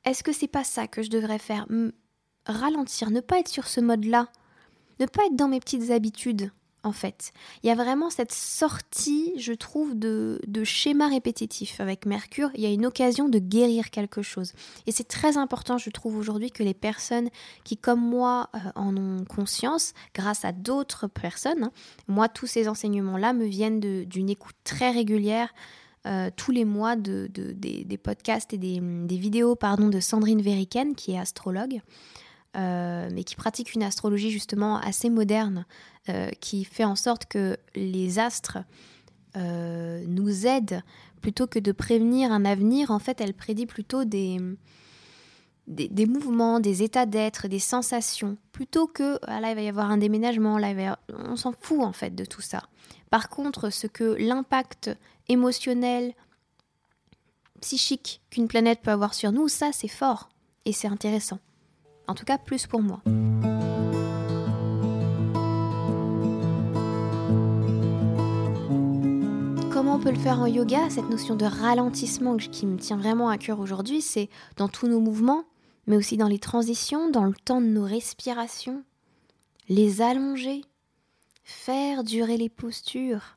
est-ce 0.05 0.25
que 0.25 0.33
c'est 0.33 0.49
pas 0.49 0.65
ça 0.65 0.89
que 0.89 1.03
je 1.03 1.11
devrais 1.11 1.39
faire? 1.39 1.65
Ralentir, 2.45 3.13
ne 3.13 3.21
pas 3.21 3.39
être 3.39 3.49
sur 3.49 3.69
ce 3.69 3.81
mode-là, 3.81 4.29
ne 4.99 5.07
pas 5.07 5.27
être 5.27 5.37
dans 5.37 5.47
mes 5.47 5.61
petites 5.61 5.93
habitudes, 5.93 6.51
en 6.85 6.93
fait. 6.93 7.33
Il 7.63 7.69
y 7.69 7.71
a 7.71 7.75
vraiment 7.75 8.11
cette 8.11 8.33
sortie, 8.33 9.33
je 9.39 9.53
trouve, 9.53 9.99
de, 9.99 10.41
de 10.47 10.65
schéma 10.65 11.09
répétitif 11.09 11.81
avec 11.81 12.07
Mercure. 12.07 12.51
Il 12.55 12.61
y 12.61 12.67
a 12.67 12.71
une 12.71 12.87
occasion 12.87 13.29
de 13.29 13.39
guérir 13.39 13.91
quelque 13.91 14.23
chose. 14.23 14.53
Et 14.87 14.93
c'est 14.93 15.07
très 15.07 15.37
important, 15.37 15.79
je 15.79 15.91
trouve, 15.91 16.17
aujourd'hui 16.17 16.51
que 16.51 16.63
les 16.63 16.75
personnes 16.75 17.29
qui, 17.65 17.77
comme 17.77 18.01
moi, 18.01 18.49
euh, 18.55 18.59
en 18.75 18.97
ont 18.97 19.25
conscience, 19.25 19.95
grâce 20.15 20.45
à 20.45 20.53
d'autres 20.53 21.07
personnes, 21.07 21.65
hein, 21.65 21.73
moi, 22.09 22.29
tous 22.29 22.47
ces 22.47 22.69
enseignements-là 22.69 23.33
me 23.33 23.45
viennent 23.45 23.81
d'une 23.81 24.31
écoute 24.31 24.57
très 24.65 24.91
régulière. 24.91 25.55
Euh, 26.05 26.31
tous 26.35 26.51
les 26.51 26.65
mois 26.65 26.97
de, 26.97 27.29
des, 27.33 27.97
podcasts 27.97 28.53
et 28.53 28.59
des, 28.59 28.81
vidéos 29.17 29.55
pardon, 29.55 29.89
de 29.89 30.01
Sandrine 30.01 30.43
Veriken, 30.43 30.97
qui 30.97 31.13
est 31.13 31.19
astrologue, 31.19 31.81
euh, 32.55 33.09
mais 33.13 33.25
qui 33.25 33.35
pratique 33.35 33.75
une 33.75 33.83
astrologie 33.83 34.31
justement 34.31 34.77
assez 34.79 35.09
moderne, 35.09 35.65
euh, 36.11 36.29
qui 36.41 36.65
fait 36.65 36.85
en 36.85 36.97
sorte 36.97 37.25
que 37.25 37.57
les 37.75 38.19
astres 38.19 38.59
euh, 39.37 40.05
nous 40.07 40.47
aident 40.47 40.83
plutôt 41.23 41.47
que 41.47 41.59
de 41.59 41.73
prévenir 41.73 42.31
un 42.31 42.45
avenir. 42.45 42.91
En 42.91 42.99
fait, 42.99 43.23
elle 43.23 43.33
prédit 43.33 43.65
plutôt 43.65 44.05
des, 44.05 44.39
des, 45.67 46.07
mouvements, 46.07 46.61
des 46.61 46.83
états 46.83 47.07
d'être, 47.07 47.49
des 47.49 47.59
sensations, 47.59 48.37
plutôt 48.53 48.87
que 48.87 49.19
ah 49.23 49.41
là 49.41 49.51
il 49.51 49.55
va 49.55 49.63
y 49.63 49.69
avoir 49.69 49.91
un 49.91 49.97
déménagement, 49.97 50.59
là 50.59 50.99
on 51.09 51.37
s'en 51.37 51.53
fout 51.59 51.81
en 51.81 51.93
fait 51.93 52.15
de 52.15 52.27
tout 52.27 52.43
ça. 52.43 52.65
Par 53.09 53.31
contre, 53.31 53.71
ce 53.71 53.87
que 53.87 54.05
l'impact 54.19 54.91
émotionnel, 55.29 56.15
psychique 57.63 58.21
qu'une 58.29 58.49
planète 58.49 58.83
peut 58.83 58.91
avoir 58.91 59.15
sur 59.15 59.33
nous, 59.33 59.49
ça 59.49 59.71
c'est 59.73 59.89
fort 59.89 60.29
et 60.67 60.73
c'est 60.73 60.89
intéressant. 60.89 61.39
En 62.13 62.15
tout 62.15 62.27
cas, 62.27 62.37
plus 62.37 62.67
pour 62.67 62.83
moi. 62.83 63.01
Comment 69.73 69.95
on 69.95 69.99
peut 69.99 70.11
le 70.11 70.19
faire 70.19 70.41
en 70.41 70.47
yoga? 70.47 70.91
Cette 70.91 71.09
notion 71.09 71.37
de 71.37 71.47
ralentissement 71.47 72.37
qui 72.37 72.67
me 72.67 72.77
tient 72.77 72.99
vraiment 72.99 73.31
à 73.31 73.39
cœur 73.39 73.61
aujourd'hui, 73.61 74.03
c'est 74.03 74.29
dans 74.59 74.69
tous 74.69 74.89
nos 74.89 75.01
mouvements, 75.01 75.45
mais 75.87 75.97
aussi 75.97 76.19
dans 76.19 76.29
les 76.29 76.39
transitions, 76.39 77.09
dans 77.09 77.25
le 77.25 77.33
temps 77.33 77.63
de 77.63 77.67
nos 77.69 77.85
respirations, 77.85 78.85
les 79.71 80.03
allonger, 80.03 80.61
faire 81.45 82.05
durer 82.05 82.37
les 82.37 82.51
postures, 82.51 83.37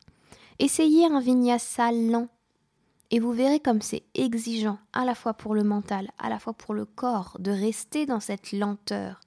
essayer 0.58 1.06
un 1.06 1.20
vinyasa 1.20 1.92
lent, 1.92 2.28
Et 3.10 3.20
vous 3.20 3.32
verrez 3.32 3.60
comme 3.60 3.82
c'est 3.82 4.02
exigeant, 4.14 4.78
à 4.92 5.04
la 5.04 5.14
fois 5.14 5.34
pour 5.34 5.54
le 5.54 5.62
mental, 5.62 6.10
à 6.18 6.28
la 6.28 6.38
fois 6.38 6.52
pour 6.52 6.74
le 6.74 6.84
corps, 6.84 7.36
de 7.38 7.50
rester 7.50 8.04
dans 8.04 8.20
cette 8.20 8.52
lenteur. 8.52 9.20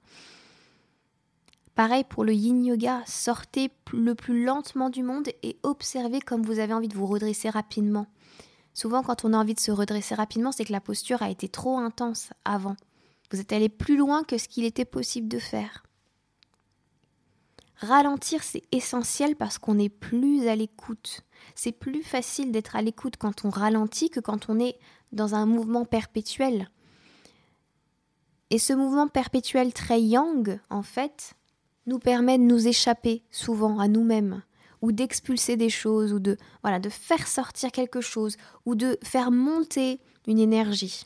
Pareil 1.75 2.03
pour 2.03 2.25
le 2.25 2.33
yin 2.33 2.65
yoga, 2.65 3.01
sortez 3.05 3.71
le 3.93 4.13
plus 4.13 4.43
lentement 4.43 4.89
du 4.89 5.01
monde 5.01 5.29
et 5.43 5.57
observez 5.63 6.19
comme 6.19 6.43
vous 6.43 6.59
avez 6.59 6.73
envie 6.73 6.89
de 6.89 6.95
vous 6.95 7.05
redresser 7.05 7.49
rapidement. 7.49 8.07
Souvent, 8.73 9.01
quand 9.01 9.23
on 9.23 9.33
a 9.33 9.37
envie 9.37 9.53
de 9.53 9.59
se 9.61 9.71
redresser 9.71 10.13
rapidement, 10.13 10.51
c'est 10.51 10.65
que 10.65 10.73
la 10.73 10.81
posture 10.81 11.21
a 11.21 11.29
été 11.29 11.47
trop 11.47 11.77
intense 11.77 12.31
avant. 12.43 12.75
Vous 13.31 13.39
êtes 13.39 13.53
allé 13.53 13.69
plus 13.69 13.95
loin 13.95 14.23
que 14.23 14.37
ce 14.37 14.49
qu'il 14.49 14.65
était 14.65 14.85
possible 14.85 15.29
de 15.29 15.39
faire. 15.39 15.83
Ralentir, 17.79 18.43
c'est 18.43 18.63
essentiel 18.73 19.37
parce 19.37 19.57
qu'on 19.57 19.75
n'est 19.75 19.89
plus 19.89 20.47
à 20.49 20.55
l'écoute. 20.55 21.21
C'est 21.55 21.71
plus 21.71 22.03
facile 22.03 22.51
d'être 22.51 22.75
à 22.75 22.81
l'écoute 22.81 23.15
quand 23.17 23.45
on 23.45 23.49
ralentit 23.49 24.09
que 24.09 24.19
quand 24.19 24.49
on 24.49 24.59
est 24.59 24.77
dans 25.13 25.33
un 25.33 25.45
mouvement 25.45 25.85
perpétuel. 25.85 26.69
Et 28.49 28.59
ce 28.59 28.73
mouvement 28.73 29.07
perpétuel 29.07 29.73
très 29.73 30.01
yang, 30.01 30.59
en 30.69 30.83
fait, 30.83 31.35
nous 31.85 31.99
permet 31.99 32.37
de 32.37 32.43
nous 32.43 32.67
échapper 32.67 33.23
souvent 33.31 33.79
à 33.79 33.87
nous-mêmes 33.87 34.41
ou 34.81 34.91
d'expulser 34.91 35.55
des 35.55 35.69
choses 35.69 36.11
ou 36.13 36.19
de 36.19 36.37
voilà 36.63 36.79
de 36.79 36.89
faire 36.89 37.27
sortir 37.27 37.71
quelque 37.71 38.01
chose 38.01 38.35
ou 38.65 38.75
de 38.75 38.97
faire 39.03 39.31
monter 39.31 40.01
une 40.27 40.39
énergie. 40.39 41.05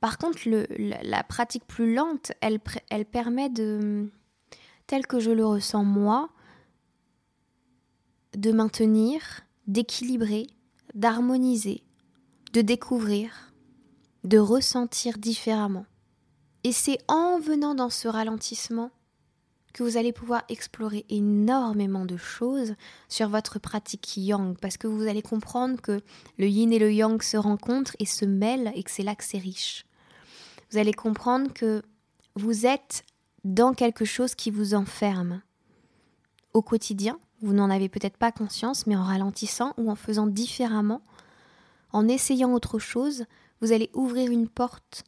Par 0.00 0.18
contre, 0.18 0.40
la, 0.48 1.22
pratique 1.22 1.66
plus 1.66 1.94
lente, 1.94 2.32
elle 2.40 3.04
permet 3.04 3.50
de 3.50 4.10
tel 4.92 5.06
que 5.06 5.20
je 5.20 5.30
le 5.30 5.46
ressens 5.46 5.84
moi, 5.84 6.28
de 8.36 8.52
maintenir, 8.52 9.22
d'équilibrer, 9.66 10.48
d'harmoniser, 10.92 11.82
de 12.52 12.60
découvrir, 12.60 13.54
de 14.24 14.36
ressentir 14.36 15.16
différemment. 15.16 15.86
Et 16.62 16.72
c'est 16.72 16.98
en 17.08 17.40
venant 17.40 17.74
dans 17.74 17.88
ce 17.88 18.06
ralentissement 18.06 18.90
que 19.72 19.82
vous 19.82 19.96
allez 19.96 20.12
pouvoir 20.12 20.44
explorer 20.50 21.06
énormément 21.08 22.04
de 22.04 22.18
choses 22.18 22.74
sur 23.08 23.30
votre 23.30 23.58
pratique 23.58 24.18
yang, 24.18 24.58
parce 24.58 24.76
que 24.76 24.88
vous 24.88 25.08
allez 25.08 25.22
comprendre 25.22 25.80
que 25.80 26.02
le 26.36 26.48
yin 26.48 26.70
et 26.70 26.78
le 26.78 26.92
yang 26.92 27.22
se 27.22 27.38
rencontrent 27.38 27.96
et 27.98 28.04
se 28.04 28.26
mêlent 28.26 28.70
et 28.74 28.82
que 28.82 28.90
c'est 28.90 29.04
là 29.04 29.14
que 29.14 29.24
c'est 29.24 29.38
riche. 29.38 29.86
Vous 30.70 30.76
allez 30.76 30.92
comprendre 30.92 31.50
que 31.54 31.82
vous 32.34 32.66
êtes 32.66 33.06
dans 33.44 33.74
quelque 33.74 34.04
chose 34.04 34.34
qui 34.34 34.50
vous 34.50 34.74
enferme. 34.74 35.42
Au 36.54 36.62
quotidien, 36.62 37.18
vous 37.40 37.52
n'en 37.52 37.70
avez 37.70 37.88
peut-être 37.88 38.16
pas 38.16 38.32
conscience, 38.32 38.86
mais 38.86 38.96
en 38.96 39.02
ralentissant 39.02 39.74
ou 39.76 39.90
en 39.90 39.96
faisant 39.96 40.26
différemment, 40.26 41.02
en 41.92 42.08
essayant 42.08 42.52
autre 42.52 42.78
chose, 42.78 43.24
vous 43.60 43.72
allez 43.72 43.90
ouvrir 43.94 44.30
une 44.30 44.48
porte 44.48 45.04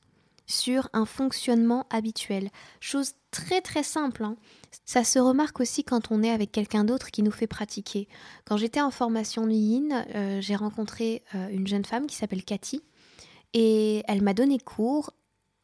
sur 0.47 0.89
un 0.93 1.07
fonctionnement 1.07 1.87
habituel. 1.91 2.51
Chose 2.81 3.13
très 3.31 3.61
très 3.61 3.83
simple. 3.83 4.25
Hein. 4.25 4.37
Ça 4.85 5.05
se 5.05 5.19
remarque 5.19 5.61
aussi 5.61 5.85
quand 5.85 6.11
on 6.11 6.23
est 6.23 6.31
avec 6.31 6.53
quelqu'un 6.53 6.85
d'autre 6.85 7.11
qui 7.11 7.23
nous 7.23 7.31
fait 7.31 7.47
pratiquer. 7.47 8.09
Quand 8.45 8.57
j'étais 8.57 8.83
en 8.83 8.91
formation 8.91 9.49
Yin, 9.49 10.05
euh, 10.15 10.41
j'ai 10.41 10.57
rencontré 10.57 11.23
euh, 11.35 11.49
une 11.49 11.67
jeune 11.67 11.85
femme 11.85 12.07
qui 12.07 12.17
s'appelle 12.17 12.45
Cathy 12.45 12.83
et 13.55 14.03
elle 14.07 14.23
m'a 14.23 14.35
donné 14.35 14.59
cours 14.59 15.11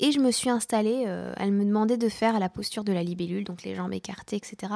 et 0.00 0.12
je 0.12 0.18
me 0.18 0.30
suis 0.30 0.50
installée, 0.50 1.04
euh, 1.06 1.32
elle 1.36 1.52
me 1.52 1.64
demandait 1.64 1.98
de 1.98 2.08
faire 2.08 2.40
la 2.40 2.48
posture 2.48 2.84
de 2.84 2.92
la 2.92 3.02
libellule, 3.02 3.44
donc 3.44 3.62
les 3.62 3.74
jambes 3.74 3.92
écartées, 3.92 4.36
etc. 4.36 4.72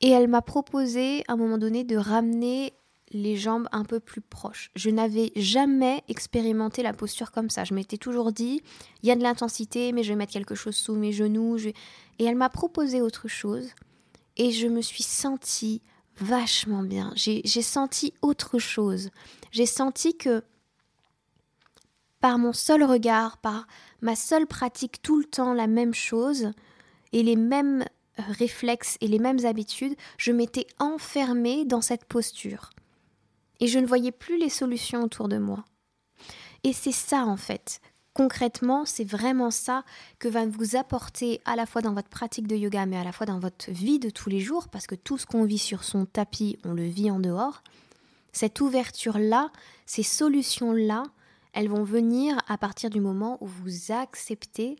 Et 0.00 0.08
elle 0.08 0.28
m'a 0.28 0.42
proposé 0.42 1.22
à 1.28 1.34
un 1.34 1.36
moment 1.36 1.58
donné 1.58 1.84
de 1.84 1.96
ramener 1.96 2.72
les 3.10 3.36
jambes 3.36 3.68
un 3.72 3.84
peu 3.84 4.00
plus 4.00 4.22
proches. 4.22 4.70
Je 4.76 4.88
n'avais 4.88 5.32
jamais 5.36 6.02
expérimenté 6.08 6.82
la 6.82 6.94
posture 6.94 7.32
comme 7.32 7.50
ça. 7.50 7.64
Je 7.64 7.74
m'étais 7.74 7.98
toujours 7.98 8.32
dit, 8.32 8.62
il 9.02 9.08
y 9.08 9.12
a 9.12 9.16
de 9.16 9.22
l'intensité, 9.22 9.92
mais 9.92 10.02
je 10.02 10.10
vais 10.10 10.16
mettre 10.16 10.32
quelque 10.32 10.54
chose 10.54 10.76
sous 10.76 10.94
mes 10.94 11.12
genoux. 11.12 11.58
Et 11.58 12.24
elle 12.24 12.36
m'a 12.36 12.48
proposé 12.48 13.02
autre 13.02 13.28
chose. 13.28 13.68
Et 14.36 14.52
je 14.52 14.68
me 14.68 14.80
suis 14.80 15.02
sentie 15.02 15.82
vachement 16.18 16.82
bien. 16.82 17.12
J'ai 17.16 17.42
senti 17.62 18.14
autre 18.22 18.58
chose. 18.58 19.10
J'ai 19.50 19.66
senti 19.66 20.16
que 20.16 20.42
par 22.20 22.38
mon 22.38 22.52
seul 22.52 22.84
regard, 22.84 23.38
par 23.38 23.66
ma 24.02 24.16
seule 24.16 24.46
pratique 24.46 25.02
tout 25.02 25.18
le 25.18 25.24
temps 25.24 25.52
la 25.54 25.66
même 25.66 25.94
chose 25.94 26.52
et 27.12 27.22
les 27.22 27.36
mêmes 27.36 27.84
euh, 28.18 28.22
réflexes 28.38 28.96
et 29.00 29.08
les 29.08 29.18
mêmes 29.18 29.44
habitudes, 29.44 29.96
je 30.16 30.32
m'étais 30.32 30.66
enfermée 30.78 31.64
dans 31.64 31.80
cette 31.80 32.04
posture. 32.04 32.70
Et 33.60 33.66
je 33.66 33.78
ne 33.78 33.86
voyais 33.86 34.12
plus 34.12 34.38
les 34.38 34.48
solutions 34.48 35.02
autour 35.02 35.28
de 35.28 35.38
moi. 35.38 35.64
Et 36.64 36.72
c'est 36.72 36.92
ça 36.92 37.24
en 37.24 37.36
fait. 37.36 37.80
Concrètement, 38.12 38.84
c'est 38.86 39.04
vraiment 39.04 39.50
ça 39.50 39.84
que 40.18 40.28
va 40.28 40.44
vous 40.44 40.76
apporter 40.76 41.40
à 41.44 41.54
la 41.54 41.64
fois 41.64 41.80
dans 41.80 41.94
votre 41.94 42.08
pratique 42.08 42.48
de 42.48 42.56
yoga, 42.56 42.84
mais 42.84 42.96
à 42.96 43.04
la 43.04 43.12
fois 43.12 43.26
dans 43.26 43.38
votre 43.38 43.70
vie 43.70 44.00
de 44.00 44.10
tous 44.10 44.28
les 44.28 44.40
jours, 44.40 44.68
parce 44.68 44.86
que 44.86 44.96
tout 44.96 45.16
ce 45.16 45.26
qu'on 45.26 45.44
vit 45.44 45.58
sur 45.58 45.84
son 45.84 46.06
tapis, 46.06 46.58
on 46.64 46.74
le 46.74 46.82
vit 46.82 47.10
en 47.10 47.20
dehors. 47.20 47.62
Cette 48.32 48.60
ouverture-là, 48.60 49.50
ces 49.86 50.02
solutions-là, 50.02 51.04
elles 51.52 51.68
vont 51.68 51.84
venir 51.84 52.38
à 52.48 52.58
partir 52.58 52.90
du 52.90 53.00
moment 53.00 53.38
où 53.40 53.46
vous 53.46 53.92
acceptez 53.92 54.76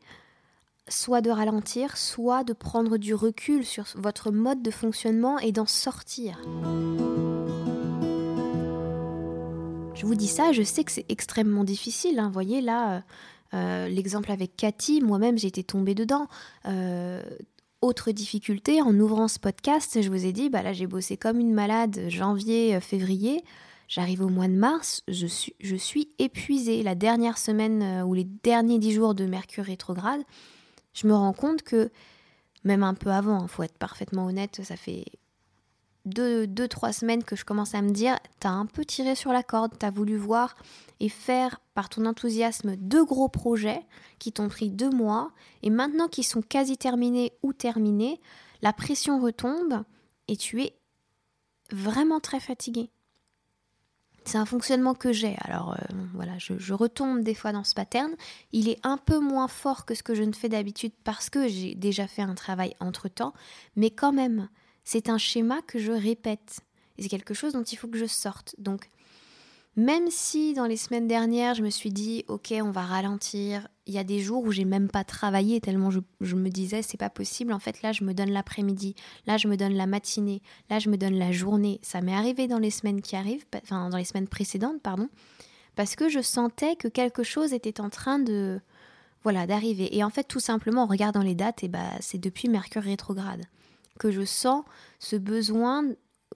soit 0.88 1.20
de 1.20 1.30
ralentir, 1.30 1.96
soit 1.96 2.44
de 2.44 2.52
prendre 2.52 2.96
du 2.96 3.14
recul 3.14 3.64
sur 3.64 3.84
votre 3.94 4.30
mode 4.30 4.62
de 4.62 4.70
fonctionnement 4.70 5.38
et 5.38 5.52
d'en 5.52 5.66
sortir. 5.66 6.40
Je 10.00 10.06
vous 10.06 10.14
dis 10.14 10.28
ça, 10.28 10.52
je 10.52 10.62
sais 10.62 10.82
que 10.82 10.92
c'est 10.92 11.04
extrêmement 11.10 11.62
difficile. 11.62 12.14
Vous 12.14 12.20
hein. 12.20 12.30
voyez 12.30 12.62
là, 12.62 12.96
euh, 12.96 13.00
euh, 13.54 13.88
l'exemple 13.88 14.32
avec 14.32 14.56
Cathy, 14.56 15.02
moi-même 15.02 15.36
j'ai 15.36 15.48
été 15.48 15.62
tombée 15.62 15.94
dedans. 15.94 16.26
Euh, 16.66 17.22
autre 17.82 18.10
difficulté, 18.10 18.80
en 18.80 18.98
ouvrant 18.98 19.28
ce 19.28 19.38
podcast, 19.38 20.00
je 20.00 20.08
vous 20.08 20.24
ai 20.24 20.32
dit, 20.32 20.48
bah 20.48 20.62
là 20.62 20.72
j'ai 20.72 20.86
bossé 20.86 21.16
comme 21.16 21.38
une 21.38 21.52
malade 21.52 22.00
janvier, 22.08 22.80
février. 22.80 23.44
J'arrive 23.90 24.22
au 24.22 24.28
mois 24.28 24.46
de 24.46 24.54
mars, 24.54 25.02
je 25.08 25.26
suis, 25.26 26.14
épuisée. 26.20 26.84
La 26.84 26.94
dernière 26.94 27.38
semaine 27.38 27.82
euh, 27.82 28.04
ou 28.04 28.14
les 28.14 28.22
derniers 28.22 28.78
dix 28.78 28.92
jours 28.92 29.16
de 29.16 29.26
Mercure 29.26 29.64
rétrograde, 29.64 30.22
je 30.94 31.08
me 31.08 31.12
rends 31.12 31.32
compte 31.32 31.62
que, 31.62 31.90
même 32.62 32.84
un 32.84 32.94
peu 32.94 33.10
avant, 33.10 33.40
il 33.40 33.44
hein, 33.44 33.48
faut 33.48 33.64
être 33.64 33.76
parfaitement 33.78 34.26
honnête, 34.26 34.60
ça 34.62 34.76
fait 34.76 35.06
deux, 36.04 36.46
deux, 36.46 36.68
trois 36.68 36.92
semaines 36.92 37.24
que 37.24 37.34
je 37.34 37.44
commence 37.44 37.74
à 37.74 37.82
me 37.82 37.90
dire, 37.90 38.16
t'as 38.38 38.50
un 38.50 38.66
peu 38.66 38.84
tiré 38.84 39.16
sur 39.16 39.32
la 39.32 39.42
corde, 39.42 39.72
t'as 39.76 39.90
voulu 39.90 40.16
voir 40.16 40.54
et 41.00 41.08
faire 41.08 41.60
par 41.74 41.88
ton 41.88 42.06
enthousiasme 42.06 42.76
deux 42.76 43.04
gros 43.04 43.28
projets 43.28 43.82
qui 44.20 44.30
t'ont 44.30 44.48
pris 44.48 44.70
deux 44.70 44.90
mois, 44.90 45.32
et 45.64 45.70
maintenant 45.70 46.06
qu'ils 46.06 46.22
sont 46.22 46.42
quasi 46.42 46.76
terminés 46.76 47.32
ou 47.42 47.52
terminés, 47.52 48.20
la 48.62 48.72
pression 48.72 49.20
retombe 49.20 49.82
et 50.28 50.36
tu 50.36 50.62
es 50.62 50.78
vraiment 51.72 52.20
très 52.20 52.38
fatigué. 52.38 52.88
C'est 54.30 54.38
un 54.38 54.46
fonctionnement 54.46 54.94
que 54.94 55.12
j'ai. 55.12 55.34
Alors 55.40 55.72
euh, 55.72 55.94
voilà, 56.14 56.34
je, 56.38 56.72
retombe 56.72 57.24
des 57.24 57.34
fois 57.34 57.50
dans 57.50 57.64
ce 57.64 57.74
pattern. 57.74 58.14
Il 58.52 58.68
est 58.68 58.78
un 58.84 58.96
peu 58.96 59.18
moins 59.18 59.48
fort 59.48 59.84
que 59.84 59.96
ce 59.96 60.04
que 60.04 60.14
je 60.14 60.22
ne 60.22 60.32
fais 60.32 60.48
d'habitude 60.48 60.92
parce 61.02 61.30
que 61.30 61.48
j'ai 61.48 61.74
déjà 61.74 62.06
fait 62.06 62.22
un 62.22 62.36
travail 62.36 62.76
entre-temps. 62.78 63.34
Mais 63.74 63.90
quand 63.90 64.12
même, 64.12 64.48
c'est 64.84 65.08
un 65.08 65.18
schéma 65.18 65.62
que 65.62 65.80
je 65.80 65.90
répète. 65.90 66.60
Et 66.96 67.02
c'est 67.02 67.08
quelque 67.08 67.34
chose 67.34 67.54
dont 67.54 67.64
il 67.64 67.74
faut 67.74 67.88
que 67.88 67.98
je 67.98 68.06
sorte. 68.06 68.54
Donc 68.58 68.88
même 69.76 70.10
si 70.10 70.52
dans 70.52 70.66
les 70.66 70.76
semaines 70.76 71.06
dernières, 71.06 71.54
je 71.54 71.62
me 71.62 71.70
suis 71.70 71.90
dit, 71.90 72.24
ok, 72.26 72.52
on 72.62 72.70
va 72.72 72.82
ralentir. 72.82 73.68
Il 73.86 73.94
y 73.94 73.98
a 73.98 74.04
des 74.04 74.20
jours 74.20 74.44
où 74.44 74.50
j'ai 74.50 74.64
même 74.64 74.88
pas 74.88 75.04
travaillé 75.04 75.60
tellement 75.60 75.90
je, 75.90 76.34
me 76.34 76.48
disais, 76.48 76.82
c'est 76.82 76.96
pas 76.98 77.10
possible. 77.10 77.52
En 77.52 77.60
fait, 77.60 77.80
là, 77.82 77.92
je 77.92 78.02
me 78.02 78.12
donne 78.12 78.30
l'après-midi. 78.30 78.94
Là, 79.26 79.36
je 79.36 79.46
me 79.46 79.56
donne 79.56 79.74
la 79.74 79.86
matinée. 79.86 80.42
Là, 80.70 80.80
je 80.80 80.90
me 80.90 80.96
donne 80.96 81.14
la 81.14 81.30
journée. 81.30 81.78
Ça 81.82 82.00
m'est 82.00 82.14
arrivé 82.14 82.48
dans 82.48 82.58
les 82.58 82.70
semaines 82.70 83.00
qui 83.00 83.14
arrivent, 83.14 83.46
enfin, 83.62 83.88
dans 83.90 83.96
les 83.96 84.04
semaines 84.04 84.28
précédentes, 84.28 84.82
pardon, 84.82 85.08
parce 85.76 85.94
que 85.94 86.08
je 86.08 86.20
sentais 86.20 86.74
que 86.74 86.88
quelque 86.88 87.22
chose 87.22 87.52
était 87.52 87.80
en 87.80 87.90
train 87.90 88.18
de, 88.18 88.60
voilà, 89.22 89.46
d'arriver. 89.46 89.96
Et 89.96 90.02
en 90.02 90.10
fait, 90.10 90.24
tout 90.24 90.40
simplement, 90.40 90.82
en 90.82 90.86
regardant 90.86 91.22
les 91.22 91.36
dates, 91.36 91.62
et 91.62 91.66
eh 91.66 91.68
bah, 91.68 91.90
c'est 92.00 92.18
depuis 92.18 92.48
Mercure 92.48 92.82
rétrograde 92.82 93.44
que 94.00 94.10
je 94.10 94.24
sens 94.24 94.64
ce 94.98 95.14
besoin 95.14 95.84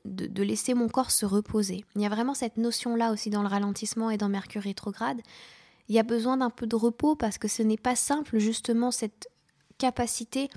de, 0.05 0.43
laisser 0.43 0.75
mon 0.75 0.89
corps 0.89 1.11
se 1.11 1.27
reposer. 1.27 1.85
Il 1.97 2.03
y 2.03 2.07
a 2.07 2.11
vraiment 2.11 2.35
cette 2.35 2.57
notion-là 2.57 3.13
aussi 3.13 3.31
dans 3.31 3.43
le 3.43 3.49
ralentissement 3.49 4.11
et 4.11 4.17
dans 4.17 4.29
Mercure 4.29 4.63
rétrograde. 4.63 5.21
Il 5.89 5.95
y 5.95 5.99
a 5.99 6.03
besoin 6.03 6.37
d'un 6.37 6.51
peu 6.51 6.67
de 6.67 6.77
repos 6.77 7.15
parce 7.15 7.39
que 7.39 7.49
ce 7.49 7.63
n'est 7.63 7.79
pas 7.79 7.97
simple 7.97 8.39
justement 8.39 8.91
cette 8.91 9.29
capacité 9.79 10.49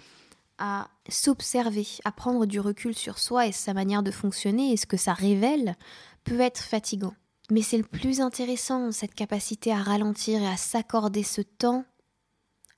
à 0.58 0.89
s'observer, 1.10 1.86
à 2.04 2.12
prendre 2.12 2.46
du 2.46 2.60
recul 2.60 2.96
sur 2.96 3.20
soi 3.20 3.48
et 3.48 3.51
sa 3.51 3.74
manière 3.74 4.04
de 4.04 4.12
fonctionner 4.12 4.72
et 4.72 4.77
ce 4.77 4.86
que 4.86 4.98
ça 4.98 5.13
révèle 5.13 5.75
peut 6.24 6.39
être 6.39 6.62
fatigant. 6.62 7.13
Mais 7.51 7.62
c'est 7.62 7.77
le 7.77 7.84
plus 7.84 8.20
intéressant, 8.20 8.92
cette 8.92 9.13
capacité 9.13 9.72
à 9.72 9.82
ralentir 9.82 10.42
et 10.42 10.48
à 10.48 10.58
s'accorder 10.58 11.24
ce 11.24 11.42
temps, 11.42 11.86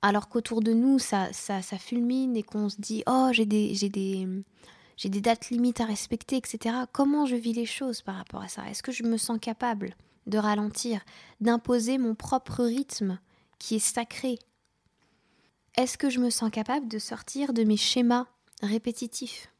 alors 0.02 0.28
qu'autour 0.28 0.60
de 0.60 0.72
nous, 0.72 0.98
ça, 0.98 1.32
ça, 1.32 1.62
ça 1.62 1.78
fulmine 1.78 2.36
et 2.36 2.42
qu'on 2.42 2.68
se 2.68 2.80
dit 2.80 3.02
Oh, 3.06 3.30
j'ai 3.32 3.46
des, 3.46 3.74
j'ai 3.74 3.88
des, 3.88 4.28
j'ai 5.00 5.08
des 5.08 5.22
dates 5.22 5.48
limites 5.48 5.80
à 5.80 5.86
respecter, 5.86 6.36
etc. 6.36 6.76
Comment 6.92 7.24
je 7.24 7.34
vis 7.34 7.54
les 7.54 7.64
choses 7.64 8.02
par 8.02 8.16
rapport 8.16 8.42
à 8.42 8.48
ça? 8.48 8.68
Est-ce 8.68 8.82
que 8.82 8.92
je 8.92 9.02
me 9.02 9.16
sens 9.16 9.38
capable 9.40 9.96
de 10.26 10.36
ralentir, 10.36 11.00
d'imposer 11.40 11.96
mon 11.96 12.14
propre 12.14 12.62
rythme 12.62 13.18
qui 13.58 13.76
est 13.76 13.78
sacré? 13.78 14.38
Est-ce 15.74 15.96
que 15.96 16.10
je 16.10 16.20
me 16.20 16.28
sens 16.28 16.50
capable 16.50 16.86
de 16.86 16.98
sortir 16.98 17.54
de 17.54 17.64
mes 17.64 17.78
schémas 17.78 18.26
répétitifs? 18.62 19.50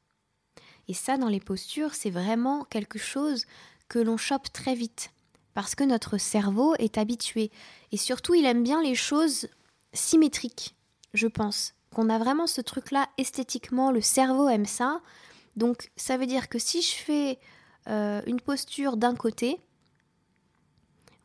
Et 0.89 0.93
ça, 0.95 1.17
dans 1.17 1.29
les 1.29 1.41
postures, 1.41 1.95
c'est 1.95 2.11
vraiment 2.11 2.65
quelque 2.65 2.99
chose 2.99 3.47
que 3.89 3.99
l'on 3.99 4.19
chope 4.19 4.53
très 4.53 4.75
vite, 4.75 5.11
parce 5.55 5.75
que 5.75 5.85
notre 5.85 6.19
cerveau 6.19 6.75
est 6.75 6.99
habitué, 6.99 7.51
et 7.93 7.97
surtout 7.97 8.35
il 8.35 8.45
aime 8.45 8.63
bien 8.63 8.83
les 8.83 8.95
choses 8.95 9.49
symétriques, 9.95 10.75
je 11.15 11.29
pense, 11.29 11.73
qu'on 11.95 12.11
a 12.11 12.19
vraiment 12.19 12.47
ce 12.47 12.61
truc-là 12.61 13.09
esthétiquement, 13.17 13.91
le 13.91 14.03
cerveau 14.03 14.47
aime 14.47 14.67
ça, 14.67 15.01
donc 15.57 15.91
ça 15.97 16.17
veut 16.17 16.27
dire 16.27 16.49
que 16.49 16.59
si 16.59 16.83
je 16.83 16.95
fais 16.95 17.39
euh, 17.89 18.23
une 18.27 18.41
posture 18.41 18.97
d'un 18.97 19.15
côté, 19.15 19.61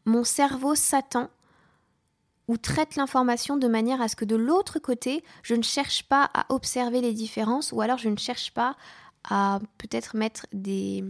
mon 0.06 0.24
cerveau 0.24 0.76
s'attend 0.76 1.30
ou 2.48 2.58
traite 2.58 2.96
l'information 2.96 3.58
de 3.58 3.68
manière 3.68 4.02
à 4.02 4.08
ce 4.08 4.16
que 4.16 4.26
de 4.26 4.36
l'autre 4.36 4.80
côté, 4.80 5.24
je 5.42 5.56
ne 5.56 5.64
cherche 5.64 6.04
pas 6.04 6.30
à 6.34 6.46
observer 6.54 7.02
les 7.02 7.14
différences 7.14 7.72
ou 7.72 7.82
alors 7.82 7.98
je 7.98 8.10
ne 8.10 8.18
cherche 8.18 8.54
pas 8.54 8.76
à 9.24 9.60
peut-être 9.78 10.16
mettre 10.16 10.46
des... 10.54 11.04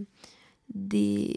des... 0.74 1.36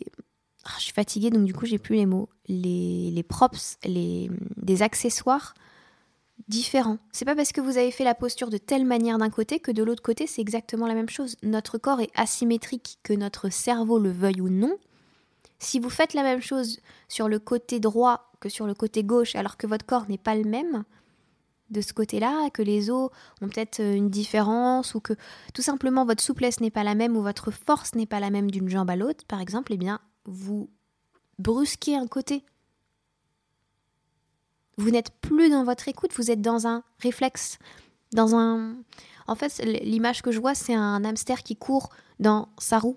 Ah, 0.66 0.72
je 0.78 0.84
suis 0.84 0.94
fatiguée 0.94 1.30
donc 1.30 1.46
du 1.46 1.54
coup 1.54 1.66
j'ai 1.66 1.80
plus 1.80 1.96
les 1.96 2.06
mots. 2.06 2.30
Les, 2.48 3.12
les 3.12 3.24
props, 3.24 3.78
les, 3.84 4.30
des 4.56 4.82
accessoires 4.82 5.54
différents. 6.48 6.98
C'est 7.12 7.26
pas 7.26 7.36
parce 7.36 7.52
que 7.52 7.62
vous 7.62 7.78
avez 7.78 7.92
fait 7.92 8.04
la 8.04 8.16
posture 8.16 8.50
de 8.50 8.58
telle 8.58 8.86
manière 8.86 9.18
d'un 9.18 9.30
côté 9.30 9.60
que 9.60 9.72
de 9.72 9.84
l'autre 9.84 10.02
côté 10.02 10.26
c'est 10.28 10.42
exactement 10.42 10.88
la 10.88 10.94
même 10.94 11.10
chose. 11.10 11.36
Notre 11.44 11.78
corps 11.78 12.02
est 12.02 12.12
asymétrique, 12.16 13.00
que 13.04 13.14
notre 13.14 13.50
cerveau 13.50 14.00
le 14.00 14.12
veuille 14.12 14.42
ou 14.42 14.50
non. 14.50 14.78
Si 15.60 15.80
vous 15.80 15.90
faites 15.90 16.14
la 16.14 16.24
même 16.24 16.42
chose 16.42 16.80
sur 17.10 17.28
le 17.28 17.40
côté 17.40 17.80
droit 17.80 18.32
que 18.40 18.50
sur 18.50 18.66
le 18.66 18.74
côté 18.74 19.04
gauche, 19.04 19.36
alors 19.36 19.58
que 19.58 19.68
votre 19.68 19.86
corps 19.86 20.08
n'est 20.08 20.18
pas 20.18 20.36
le 20.36 20.46
même 20.46 20.86
de 21.70 21.82
ce 21.82 21.94
côté-là, 21.94 22.50
que 22.50 22.62
les 22.62 22.90
os 22.90 23.12
ont 23.42 23.48
peut-être 23.48 23.80
euh, 23.80 23.94
une 23.94 24.10
différence, 24.10 24.96
ou 24.96 25.00
que 25.00 25.14
tout 25.54 25.62
simplement 25.62 26.06
votre 26.06 26.24
souplesse 26.24 26.62
n'est 26.62 26.72
pas 26.72 26.84
la 26.84 26.96
même, 26.96 27.16
ou 27.16 27.22
votre 27.22 27.52
force 27.52 27.96
n'est 27.96 28.06
pas 28.06 28.20
la 28.20 28.30
même 28.30 28.50
d'une 28.50 28.70
jambe 28.70 28.90
à 28.90 28.96
l'autre, 28.96 29.26
par 29.28 29.40
exemple, 29.40 29.74
eh 29.74 29.78
bien, 29.78 30.00
vous 30.26 30.70
brusquez 31.38 31.96
un 31.96 32.08
côté. 32.08 32.44
Vous 34.80 34.92
n'êtes 34.92 35.12
plus 35.20 35.50
dans 35.50 35.66
votre 35.66 35.90
écoute, 35.90 36.14
vous 36.16 36.32
êtes 36.32 36.42
dans 36.42 36.66
un 36.66 36.84
réflexe, 37.00 37.60
dans 38.14 38.34
un... 38.36 38.78
En 39.28 39.36
fait, 39.36 39.62
l'image 39.84 40.22
que 40.22 40.32
je 40.32 40.40
vois, 40.40 40.56
c'est 40.56 40.74
un 40.74 41.04
hamster 41.04 41.44
qui 41.44 41.58
court 41.58 41.90
dans 42.20 42.48
sa 42.58 42.80
roue 42.80 42.96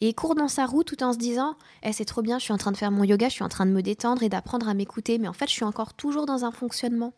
et 0.00 0.10
il 0.10 0.14
court 0.14 0.36
dans 0.36 0.48
sa 0.48 0.66
roue 0.66 0.84
tout 0.84 1.02
en 1.02 1.12
se 1.12 1.18
disant 1.18 1.56
eh, 1.82 1.92
c'est 1.92 2.04
trop 2.04 2.22
bien, 2.22 2.38
je 2.38 2.44
suis 2.44 2.52
en 2.52 2.56
train 2.56 2.72
de 2.72 2.76
faire 2.76 2.92
mon 2.92 3.02
yoga, 3.04 3.28
je 3.28 3.34
suis 3.34 3.44
en 3.44 3.48
train 3.48 3.66
de 3.66 3.72
me 3.72 3.82
détendre 3.82 4.22
et 4.22 4.28
d'apprendre 4.28 4.68
à 4.68 4.74
m'écouter, 4.74 5.18
mais 5.18 5.28
en 5.28 5.32
fait, 5.32 5.48
je 5.48 5.52
suis 5.52 5.64
encore 5.64 5.92
toujours 5.94 6.24
dans 6.24 6.44
un 6.44 6.52
fonctionnement 6.52 7.12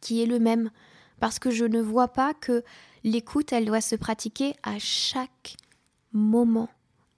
qui 0.00 0.22
est 0.22 0.26
le 0.26 0.38
même 0.38 0.70
parce 1.18 1.40
que 1.40 1.50
je 1.50 1.64
ne 1.64 1.80
vois 1.80 2.08
pas 2.08 2.34
que 2.34 2.62
l'écoute, 3.02 3.52
elle 3.52 3.64
doit 3.64 3.80
se 3.80 3.96
pratiquer 3.96 4.54
à 4.62 4.78
chaque 4.78 5.56
moment, 6.12 6.68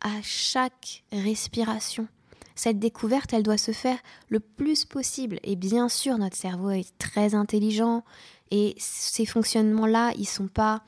à 0.00 0.22
chaque 0.22 1.04
respiration. 1.12 2.08
Cette 2.56 2.78
découverte, 2.78 3.34
elle 3.34 3.42
doit 3.42 3.58
se 3.58 3.72
faire 3.72 3.98
le 4.30 4.40
plus 4.40 4.86
possible. 4.86 5.38
Et 5.44 5.56
bien 5.56 5.90
sûr, 5.90 6.16
notre 6.16 6.36
cerveau 6.36 6.70
est 6.70 6.96
très 6.98 7.34
intelligent 7.34 8.02
et 8.50 8.74
ces 8.78 9.26
fonctionnements-là, 9.26 10.12
ils 10.16 10.26
sont 10.26 10.48
pas, 10.48 10.82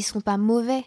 sont 0.00 0.20
pas 0.20 0.36
mauvais. 0.36 0.84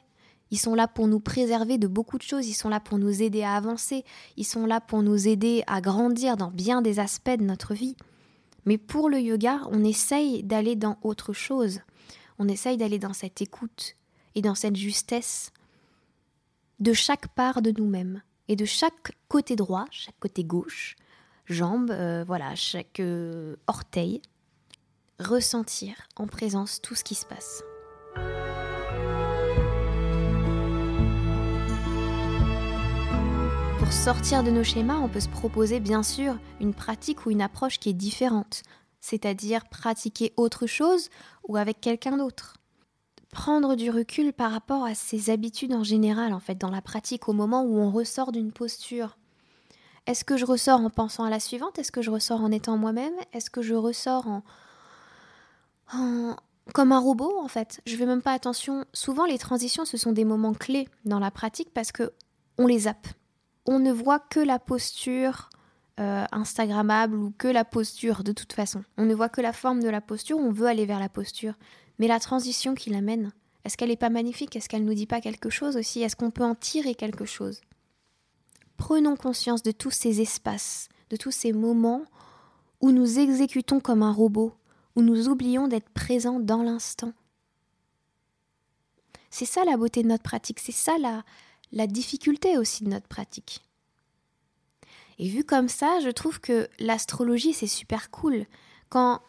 Ils 0.52 0.60
sont 0.60 0.76
là 0.76 0.88
pour 0.88 1.08
nous 1.08 1.20
préserver 1.20 1.80
de 1.80 1.88
beaucoup 1.88 2.20
de 2.20 2.24
choses, 2.24 2.48
ils 2.48 2.54
sont 2.54 2.70
là 2.70 2.80
pour 2.80 3.00
nous 3.00 3.24
aider 3.24 3.42
à 3.42 3.56
avancer, 3.56 4.06
ils 4.38 4.46
sont 4.46 4.68
là 4.68 4.80
pour 4.80 5.02
nous 5.02 5.28
aider 5.28 5.64
à 5.66 5.82
grandir 5.82 6.38
dans 6.38 6.52
bien 6.52 6.84
des 6.84 7.00
aspects 7.00 7.38
de 7.38 7.44
notre 7.44 7.74
vie. 7.74 7.98
Mais 8.66 8.78
pour 8.78 9.10
le 9.10 9.20
yoga, 9.20 9.62
on 9.72 9.84
essaye 9.84 10.44
d'aller 10.44 10.76
dans 10.76 10.98
autre 11.02 11.34
chose. 11.34 11.80
On 12.38 12.48
essaye 12.48 12.78
d'aller 12.78 13.00
dans 13.00 13.14
cette 13.14 13.42
écoute 13.42 13.96
et 14.36 14.42
dans 14.42 14.56
cette 14.56 14.76
justesse 14.76 15.52
de 16.80 16.94
chaque 16.94 17.28
part 17.30 17.64
de 17.64 17.74
nous-mêmes 17.76 18.22
et 18.48 18.56
de 18.56 18.66
chaque 18.66 19.12
côté 19.28 19.56
droit, 19.56 19.86
chaque 19.92 20.20
côté 20.20 20.44
gauche, 20.44 20.96
jambe, 21.46 21.92
euh, 21.92 22.24
voilà, 22.26 22.56
chaque 22.56 23.00
euh, 23.00 23.56
orteil, 23.68 24.22
ressentir 25.20 25.96
en 26.16 26.28
présence 26.28 26.82
tout 26.82 26.96
ce 26.96 27.04
qui 27.04 27.16
se 27.16 27.26
passe. 27.26 27.64
Pour 33.80 33.94
sortir 33.94 34.44
de 34.44 34.52
nos 34.52 34.64
schémas, 34.64 34.98
on 34.98 35.08
peut 35.08 35.20
se 35.20 35.30
proposer 35.30 35.80
bien 35.80 36.02
sûr 36.02 36.38
une 36.60 36.74
pratique 36.74 37.26
ou 37.26 37.32
une 37.32 37.42
approche 37.42 37.80
qui 37.80 37.90
est 37.90 37.94
différente, 37.94 38.64
c'est-à-dire 39.00 39.70
pratiquer 39.70 40.34
autre 40.38 40.66
chose 40.66 41.10
ou 41.48 41.56
avec 41.56 41.82
quelqu'un 41.82 42.18
d'autre. 42.18 42.56
Prendre 43.36 43.76
du 43.76 43.92
recul 43.92 44.34
par 44.34 44.52
rapport 44.52 44.86
à 44.86 44.96
ses 44.96 45.30
habitudes 45.30 45.74
en 45.74 45.84
général, 45.84 46.34
en 46.34 46.40
fait, 46.40 46.56
dans 46.56 46.72
la 46.72 46.82
pratique, 46.82 47.28
au 47.28 47.34
moment 47.34 47.64
où 47.64 47.78
on 47.78 47.92
ressort 47.92 48.32
d'une 48.32 48.52
posture. 48.52 49.18
Est-ce 50.08 50.24
que 50.24 50.38
je 50.38 50.46
ressors 50.46 50.80
en 50.80 50.90
pensant 50.90 51.26
à 51.26 51.30
la 51.30 51.40
suivante? 51.40 51.78
Est-ce 51.78 51.92
que 51.92 52.02
je 52.02 52.10
ressors 52.10 52.42
en 52.42 52.52
étant 52.52 52.78
moi-même? 52.78 53.14
Est-ce 53.34 53.50
que 53.50 53.62
je 53.62 53.76
ressors 53.76 54.28
en... 54.28 54.44
comme 56.74 56.92
un 56.92 57.00
robot 57.00 57.38
en 57.40 57.48
fait? 57.48 57.82
Je 57.86 57.96
fais 57.96 58.06
même 58.06 58.22
pas 58.22 58.34
attention. 58.34 58.86
Souvent 58.94 59.26
les 59.26 59.38
transitions 59.38 59.86
ce 59.86 59.98
sont 59.98 60.14
des 60.14 60.26
moments 60.26 60.54
clés 60.54 60.88
dans 61.04 61.20
la 61.20 61.30
pratique 61.30 61.74
parce 61.74 61.92
que 61.92 62.14
on 62.58 62.68
les 62.68 62.80
zappe 62.80 63.08
on 63.66 63.80
ne 63.80 63.92
voit 63.92 64.20
que 64.20 64.40
la 64.40 64.60
posture 64.60 65.50
euh, 66.00 66.26
Instagrammable 66.32 67.16
ou 67.16 67.34
que 67.38 67.48
la 67.48 67.66
posture 67.66 68.24
de 68.24 68.32
toute 68.32 68.54
façon. 68.54 68.84
On 68.98 69.06
ne 69.06 69.16
voit 69.16 69.30
que 69.30 69.42
la 69.42 69.54
forme 69.54 69.82
de 69.82 69.90
la 69.90 70.02
posture, 70.02 70.38
on 70.38 70.52
veut 70.52 70.68
aller 70.68 70.86
vers 70.86 71.00
la 71.00 71.10
posture. 71.10 71.54
Mais 72.00 72.08
la 72.08 72.20
transition 72.20 72.76
qui 72.76 72.90
l'amène, 72.90 73.32
est-ce 73.64 73.78
qu'elle 73.78 73.90
n'est 73.90 73.96
pas 73.96 74.10
magnifique? 74.10 74.56
Est-ce 74.56 74.70
qu'elle 74.70 74.84
ne 74.84 74.90
nous 74.90 74.96
dit 74.96 75.08
pas 75.08 75.22
quelque 75.22 75.50
chose 75.50 75.78
aussi? 75.78 76.02
Est-ce 76.02 76.16
qu'on 76.16 76.32
peut 76.32 76.44
en 76.44 76.56
tirer 76.56 76.96
quelque 76.96 77.26
chose? 77.26 77.62
Prenons 78.78 79.16
conscience 79.16 79.64
de 79.64 79.72
tous 79.72 79.92
ces 79.92 80.22
espaces, 80.22 80.90
de 81.10 81.18
tous 81.18 81.32
ces 81.32 81.54
moments 81.54 82.04
où 82.82 82.92
nous 82.92 83.20
exécutons 83.20 83.80
comme 83.80 84.04
un 84.04 84.12
robot, 84.12 84.54
où 84.96 85.02
nous 85.02 85.30
oublions 85.30 85.68
d'être 85.68 85.90
présents 85.90 86.40
dans 86.40 86.62
l'instant. 86.62 87.14
C'est 89.30 89.46
ça 89.46 89.66
la 89.66 89.78
beauté 89.78 90.04
de 90.04 90.08
notre 90.08 90.24
pratique, 90.24 90.60
c'est 90.60 90.72
ça 90.72 90.98
la, 90.98 91.24
la 91.72 91.88
difficulté 91.88 92.58
aussi 92.58 92.84
de 92.84 92.90
notre 92.90 93.08
pratique. 93.08 93.62
Et 95.18 95.30
vu 95.30 95.44
comme 95.44 95.70
ça, 95.70 96.00
je 96.02 96.10
trouve 96.10 96.40
que 96.40 96.70
l'astrologie, 96.80 97.54
c'est 97.54 97.68
super 97.68 98.12
cool. 98.12 98.46
Quand 98.90 99.22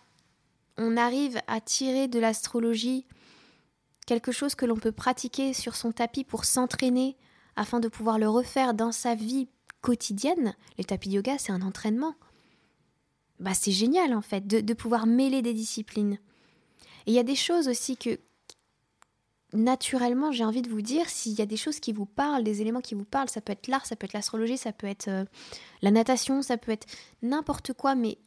on 0.79 0.97
arrive 0.97 1.41
à 1.47 1.61
tirer 1.61 2.09
de 2.09 2.19
l'astrologie 2.19 3.07
quelque 4.07 4.33
chose 4.33 4.55
que 4.55 4.67
l'on 4.67 4.77
peut 4.77 4.93
pratiquer 4.93 5.53
sur 5.53 5.77
son 5.77 5.93
tapis 5.93 6.25
pour 6.25 6.45
s'entraîner 6.45 7.17
afin 7.57 7.81
de 7.81 7.89
pouvoir 7.89 8.19
le 8.19 8.29
refaire 8.29 8.75
dans 8.75 8.93
sa 8.93 9.15
vie 9.15 9.49
quotidienne, 9.81 10.55
les 10.79 10.85
tapis 10.85 11.11
yoga, 11.11 11.39
c'est 11.39 11.53
un 11.53 11.63
entraînement. 11.63 12.15
Bah, 13.41 13.55
c'est 13.55 13.73
génial 13.73 14.15
en 14.15 14.23
fait 14.23 14.47
de, 14.47 14.61
de 14.61 14.75
pouvoir 14.75 15.07
mêler 15.07 15.43
des 15.43 15.55
disciplines. 15.55 16.19
Et 17.07 17.13
il 17.13 17.15
y 17.15 17.19
a 17.19 17.25
des 17.25 17.37
choses 17.37 17.69
aussi 17.69 17.97
que, 17.97 18.19
naturellement, 19.53 20.33
j'ai 20.33 20.45
envie 20.45 20.63
de 20.63 20.71
vous 20.71 20.83
dire, 20.83 21.09
s'il 21.09 21.33
y 21.35 21.43
a 21.43 21.47
des 21.47 21.57
choses 21.57 21.79
qui 21.79 21.93
vous 21.93 22.07
parlent, 22.07 22.43
des 22.45 22.61
éléments 22.63 22.81
qui 22.81 22.95
vous 22.95 23.05
parlent, 23.05 23.29
ça 23.29 23.41
peut 23.41 23.53
être 23.53 23.69
l'art, 23.69 23.87
ça 23.87 23.97
peut 23.97 24.07
être 24.07 24.13
l'astrologie, 24.13 24.59
ça 24.59 24.73
peut 24.73 24.87
être 24.87 25.09
euh, 25.09 25.25
la 25.83 25.91
natation, 25.91 26.43
ça 26.43 26.57
peut 26.57 26.73
être 26.73 26.87
n'importe 27.23 27.73
quoi, 27.73 27.95
mais 27.95 28.19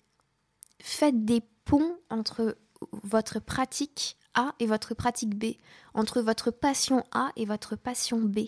faites 0.82 1.26
des 1.26 1.42
ponts 1.70 1.96
entre 2.10 2.58
votre 3.04 3.40
pratique 3.40 4.18
A 4.34 4.56
et 4.60 4.66
votre 4.66 4.96
pratique 4.96 5.38
B, 5.38 5.54
entre 5.94 6.20
votre 6.20 6.50
passion 6.50 7.04
A 7.12 7.32
et 7.36 7.46
votre 7.46 7.76
passion 7.76 8.20
B. 8.20 8.40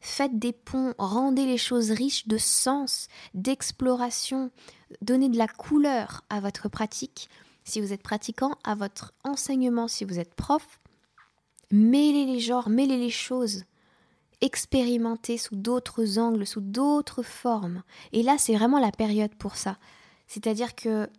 Faites 0.00 0.38
des 0.38 0.52
ponts, 0.52 0.94
rendez 0.96 1.44
les 1.44 1.58
choses 1.58 1.90
riches 1.90 2.26
de 2.26 2.38
sens, 2.38 3.08
d'exploration, 3.34 4.50
donnez 5.02 5.28
de 5.28 5.36
la 5.36 5.46
couleur 5.46 6.22
à 6.30 6.40
votre 6.40 6.70
pratique. 6.70 7.28
Si 7.64 7.82
vous 7.82 7.92
êtes 7.92 8.02
pratiquant, 8.02 8.56
à 8.64 8.74
votre 8.74 9.12
enseignement, 9.24 9.86
si 9.86 10.06
vous 10.06 10.18
êtes 10.18 10.34
prof, 10.34 10.80
mêler 11.70 12.24
les 12.24 12.40
genres, 12.40 12.70
mêler 12.70 12.96
les 12.96 13.10
choses, 13.10 13.64
expérimenter 14.40 15.36
sous 15.36 15.56
d'autres 15.56 16.18
angles, 16.18 16.46
sous 16.46 16.62
d'autres 16.62 17.22
formes. 17.22 17.82
Et 18.12 18.22
là, 18.22 18.36
c'est 18.38 18.54
vraiment 18.54 18.78
la 18.78 18.92
période 18.92 19.34
pour 19.34 19.56
ça. 19.56 19.76
C'est-à-dire 20.28 20.74
que, 20.74 21.10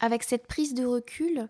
avec 0.00 0.24
cette 0.24 0.46
prise 0.46 0.74
de 0.74 0.84
recul 0.84 1.48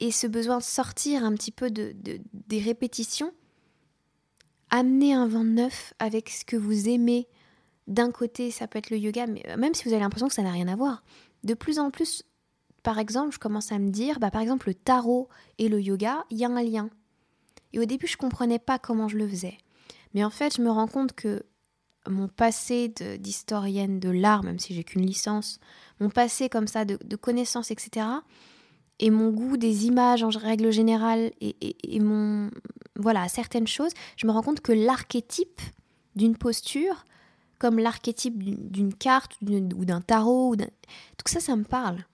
et 0.00 0.10
ce 0.10 0.26
besoin 0.26 0.58
de 0.58 0.62
sortir 0.62 1.24
un 1.24 1.34
petit 1.34 1.52
peu 1.52 1.70
de, 1.70 1.94
des 2.32 2.60
répétitions, 2.60 3.32
amener 4.70 5.14
un 5.14 5.28
vent 5.28 5.44
neuf 5.44 5.94
avec 5.98 6.30
ce 6.30 6.44
que 6.44 6.56
vous 6.56 6.88
aimez. 6.88 7.28
D'un 7.86 8.10
côté, 8.10 8.50
ça 8.50 8.66
peut 8.66 8.78
être 8.78 8.90
le 8.90 8.98
yoga, 8.98 9.26
mais 9.26 9.44
même 9.56 9.74
si 9.74 9.84
vous 9.84 9.92
avez 9.92 10.02
l'impression 10.02 10.28
que 10.28 10.34
ça 10.34 10.42
n'a 10.42 10.52
rien 10.52 10.68
à 10.68 10.76
voir, 10.76 11.02
de 11.44 11.54
plus 11.54 11.78
en 11.78 11.90
plus, 11.90 12.24
par 12.82 12.98
exemple, 12.98 13.34
je 13.34 13.38
commence 13.38 13.72
à 13.72 13.78
me 13.78 13.90
dire, 13.90 14.18
bah, 14.20 14.30
par 14.30 14.40
exemple, 14.40 14.68
le 14.68 14.74
tarot 14.74 15.28
et 15.58 15.68
le 15.68 15.80
yoga, 15.80 16.24
il 16.30 16.38
y 16.38 16.44
a 16.44 16.48
un 16.48 16.62
lien. 16.62 16.88
Et 17.72 17.78
au 17.78 17.84
début, 17.84 18.06
je 18.06 18.14
ne 18.14 18.18
comprenais 18.20 18.58
pas 18.58 18.78
comment 18.78 19.08
je 19.08 19.16
le 19.16 19.28
faisais. 19.28 19.58
Mais 20.14 20.24
en 20.24 20.30
fait, 20.30 20.56
je 20.56 20.62
me 20.62 20.70
rends 20.70 20.88
compte 20.88 21.12
que 21.12 21.44
mon 22.08 22.28
passé 22.28 22.88
d'historienne 23.18 24.00
de, 24.00 24.10
l'art, 24.10 24.42
même 24.42 24.58
si 24.58 24.74
j'ai 24.74 24.84
qu'une 24.84 25.06
licence, 25.06 25.58
mon 26.00 26.10
passé 26.10 26.48
comme 26.48 26.66
ça 26.66 26.84
de, 26.84 27.16
connaissances, 27.16 27.70
etc., 27.70 28.06
et 29.02 29.08
mon 29.08 29.30
goût 29.30 29.56
des 29.56 29.86
images 29.86 30.22
en 30.22 30.28
règle 30.28 30.70
générale, 30.70 31.32
et, 31.40 31.56
et 31.82 32.00
mon 32.00 32.50
voilà 32.96 33.28
certaines 33.28 33.66
choses, 33.66 33.92
je 34.16 34.26
me 34.26 34.32
rends 34.32 34.42
compte 34.42 34.60
que 34.60 34.72
l'archétype 34.72 35.60
d'une 36.16 36.36
posture, 36.36 37.04
comme 37.58 37.78
l'archétype 37.78 38.42
d'une 38.42 38.94
carte 38.94 39.36
ou 39.42 39.84
d'un 39.84 40.00
tarot, 40.00 40.52
ou 40.52 40.56
tout 40.56 40.64
ça, 41.26 41.40
ça 41.40 41.56
me 41.56 41.64
parle. 41.64 42.04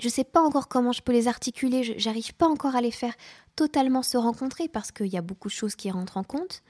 Je 0.00 0.06
ne 0.06 0.12
sais 0.12 0.24
pas 0.24 0.42
encore 0.42 0.68
comment 0.68 0.92
je 0.92 1.02
peux 1.02 1.12
les 1.12 1.26
articuler, 1.26 1.94
j'arrive 1.98 2.34
pas 2.34 2.46
encore 2.46 2.76
à 2.76 2.80
les 2.80 2.92
faire 2.92 3.14
totalement 3.56 4.02
se 4.02 4.16
rencontrer 4.16 4.68
parce 4.68 4.92
qu'il 4.92 5.08
y 5.08 5.16
a 5.16 5.22
beaucoup 5.22 5.48
de 5.48 5.52
choses 5.52 5.74
qui 5.74 5.90
rentrent 5.90 6.16
en 6.16 6.22
compte 6.22 6.62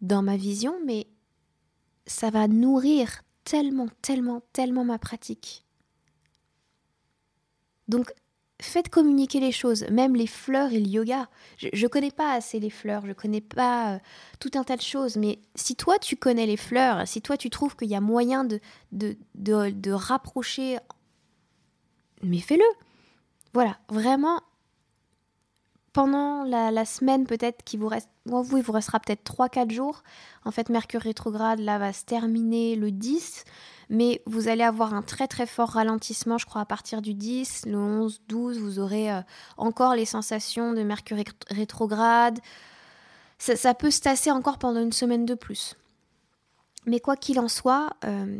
dans 0.00 0.22
ma 0.22 0.36
vision, 0.36 0.76
mais 0.84 1.06
ça 2.06 2.30
va 2.30 2.48
nourrir 2.48 3.22
tellement, 3.44 3.88
tellement, 4.02 4.42
tellement 4.52 4.84
ma 4.84 4.98
pratique. 4.98 5.64
Donc, 7.88 8.12
faites 8.60 8.88
communiquer 8.88 9.40
les 9.40 9.52
choses, 9.52 9.84
même 9.90 10.16
les 10.16 10.26
fleurs 10.26 10.72
et 10.72 10.80
le 10.80 10.88
yoga. 10.88 11.28
Je 11.58 11.68
ne 11.68 11.88
connais 11.88 12.10
pas 12.10 12.32
assez 12.32 12.58
les 12.58 12.70
fleurs, 12.70 13.06
je 13.06 13.12
connais 13.12 13.40
pas 13.40 13.94
euh, 13.94 13.98
tout 14.40 14.50
un 14.54 14.64
tas 14.64 14.76
de 14.76 14.82
choses, 14.82 15.16
mais 15.16 15.40
si 15.54 15.76
toi 15.76 15.98
tu 15.98 16.16
connais 16.16 16.46
les 16.46 16.56
fleurs, 16.56 17.06
si 17.06 17.22
toi 17.22 17.36
tu 17.36 17.50
trouves 17.50 17.76
qu'il 17.76 17.88
y 17.88 17.94
a 17.94 18.00
moyen 18.00 18.44
de, 18.44 18.60
de, 18.92 19.16
de 19.34 19.92
rapprocher, 19.92 20.78
mais 22.22 22.38
fais-le. 22.38 22.64
Voilà, 23.52 23.78
vraiment, 23.88 24.40
pendant 25.96 26.44
la, 26.44 26.84
semaine 26.84 27.24
peut-être 27.24 27.64
qui 27.64 27.78
vous 27.78 27.88
reste, 27.88 28.10
vous, 28.26 28.58
il 28.58 28.62
vous 28.62 28.72
restera 28.72 29.00
peut-être 29.00 29.24
3-4 29.24 29.70
jours. 29.70 30.02
En 30.44 30.50
fait, 30.50 30.68
Mercure 30.68 31.00
rétrograde, 31.00 31.58
là, 31.58 31.78
va 31.78 31.94
se 31.94 32.04
terminer 32.04 32.76
le 32.76 32.90
10, 32.90 33.44
mais 33.88 34.20
vous 34.26 34.48
allez 34.48 34.62
avoir 34.62 34.92
un 34.92 35.00
très 35.00 35.26
très 35.26 35.46
fort 35.46 35.70
ralentissement, 35.70 36.36
je 36.36 36.44
crois, 36.44 36.60
à 36.60 36.64
partir 36.66 37.00
du 37.00 37.14
10, 37.14 37.64
le 37.64 37.78
11, 37.78 38.20
12, 38.28 38.58
vous 38.58 38.78
aurez 38.78 39.10
euh, 39.10 39.22
encore 39.56 39.94
les 39.94 40.04
sensations 40.04 40.74
de 40.74 40.82
Mercure 40.82 41.16
rétrograde. 41.48 42.40
Ça, 43.38 43.72
peut 43.72 43.90
se 43.90 44.02
tasser 44.02 44.30
encore 44.30 44.58
pendant 44.58 44.82
une 44.82 44.92
semaine 44.92 45.24
de 45.24 45.34
plus. 45.34 45.76
Mais 46.84 47.00
quoi 47.00 47.16
qu'il 47.16 47.40
en 47.40 47.48
soit, 47.48 47.88
euh, 48.04 48.38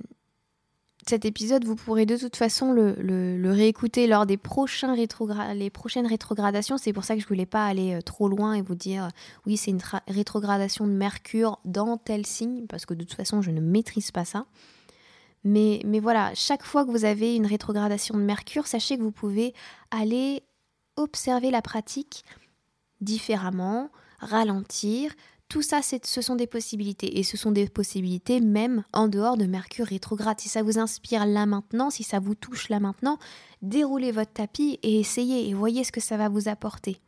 cet 1.08 1.24
épisode, 1.24 1.64
vous 1.64 1.76
pourrez 1.76 2.04
de 2.04 2.16
toute 2.16 2.36
façon 2.36 2.72
le, 2.72 3.50
réécouter 3.50 4.06
lors 4.06 4.26
des 4.26 4.36
prochaines 4.36 4.90
rétrogradations. 4.90 6.78
C'est 6.78 6.92
pour 6.92 7.04
ça 7.04 7.14
que 7.14 7.22
je 7.22 7.28
voulais 7.28 7.46
pas 7.46 7.66
aller 7.66 7.94
euh, 7.94 8.00
trop 8.00 8.28
loin 8.28 8.54
et 8.54 8.62
vous 8.62 8.74
dire 8.74 9.04
euh, 9.04 9.08
oui, 9.46 9.56
c'est 9.56 9.70
une 9.70 9.82
rétrogradation 10.08 10.86
de 10.86 10.92
Mercure 10.92 11.60
dans 11.64 11.96
tel 11.96 12.26
signe, 12.26 12.66
parce 12.66 12.86
que 12.86 12.94
de 12.94 13.04
toute 13.04 13.14
façon, 13.14 13.40
je 13.40 13.50
ne 13.50 13.60
maîtrise 13.60 14.10
pas 14.10 14.24
ça. 14.24 14.46
Mais 15.44 15.80
voilà, 16.02 16.32
chaque 16.34 16.64
fois 16.64 16.84
que 16.84 16.90
vous 16.90 17.04
avez 17.04 17.36
une 17.36 17.46
rétrogradation 17.46 18.16
de 18.16 18.22
Mercure, 18.22 18.66
sachez 18.66 18.98
que 18.98 19.02
vous 19.02 19.12
pouvez 19.12 19.54
aller 19.92 20.42
observer 20.96 21.52
la 21.52 21.62
pratique 21.62 22.24
différemment, 23.00 23.90
ralentir, 24.18 25.12
tout 25.48 25.62
ça, 25.62 25.80
ce 25.82 26.20
sont 26.20 26.34
des 26.34 26.46
possibilités. 26.46 27.18
Et 27.18 27.22
ce 27.22 27.36
sont 27.36 27.52
des 27.52 27.68
possibilités 27.68 28.40
même 28.40 28.84
en 28.92 29.08
dehors 29.08 29.36
de 29.36 29.46
Mercure 29.46 29.86
rétrograde. 29.86 30.40
Si 30.40 30.48
ça 30.48 30.62
vous 30.62 30.78
inspire 30.78 31.24
là 31.24 31.46
maintenant, 31.46 31.90
si 31.90 32.02
ça 32.02 32.18
vous 32.18 32.34
touche 32.34 32.68
là 32.68 32.80
maintenant, 32.80 33.18
déroulez 33.62 34.10
votre 34.10 34.32
tapis 34.32 34.78
et 34.82 34.98
essayez 34.98 35.48
et 35.48 35.54
voyez 35.54 35.84
ce 35.84 35.92
que 35.92 36.00
ça 36.00 36.16
va 36.16 36.28
vous 36.28 36.48
apporter. 36.48 37.00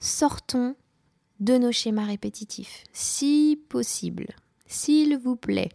Sortons 0.00 0.74
de 1.38 1.58
nos 1.58 1.72
schémas 1.72 2.06
répétitifs, 2.06 2.84
si 2.92 3.60
possible, 3.68 4.28
s'il 4.66 5.16
vous 5.16 5.36
plaît. 5.36 5.70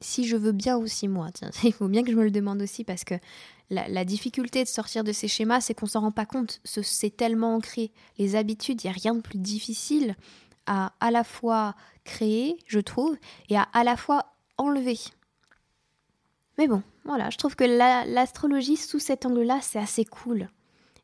Si 0.00 0.26
je 0.26 0.36
veux 0.36 0.52
bien 0.52 0.76
aussi 0.76 1.08
moi, 1.08 1.30
tiens, 1.32 1.50
il 1.64 1.72
faut 1.72 1.88
bien 1.88 2.02
que 2.02 2.10
je 2.10 2.16
me 2.16 2.24
le 2.24 2.30
demande 2.30 2.60
aussi 2.60 2.84
parce 2.84 3.04
que 3.04 3.14
la, 3.70 4.04
difficulté 4.04 4.62
de 4.62 4.68
sortir 4.68 5.04
de 5.04 5.12
ces 5.12 5.28
schémas, 5.28 5.60
c'est 5.60 5.74
qu'on 5.74 5.86
s'en 5.86 6.00
rend 6.00 6.12
pas 6.12 6.26
compte. 6.26 6.60
C'est 6.64 7.16
tellement 7.16 7.56
ancré. 7.56 7.92
Les 8.18 8.36
habitudes, 8.36 8.84
il 8.84 8.86
n'y 8.86 8.90
a 8.90 8.98
rien 9.00 9.14
de 9.14 9.20
plus 9.20 9.38
difficile 9.38 10.16
à 10.66 10.92
à 11.00 11.10
la 11.10 11.24
fois 11.24 11.74
créer, 12.04 12.56
je 12.66 12.80
trouve, 12.80 13.16
et 13.48 13.56
à 13.56 13.66
à 13.72 13.84
la 13.84 13.96
fois 13.96 14.26
enlever. 14.56 14.98
Mais 16.58 16.68
bon, 16.68 16.82
voilà, 17.04 17.30
je 17.30 17.36
trouve 17.36 17.56
que 17.56 17.64
l'astrologie 17.64 18.76
sous 18.76 18.98
cet 18.98 19.26
angle-là, 19.26 19.58
c'est 19.60 19.78
assez 19.78 20.04
cool. 20.04 20.48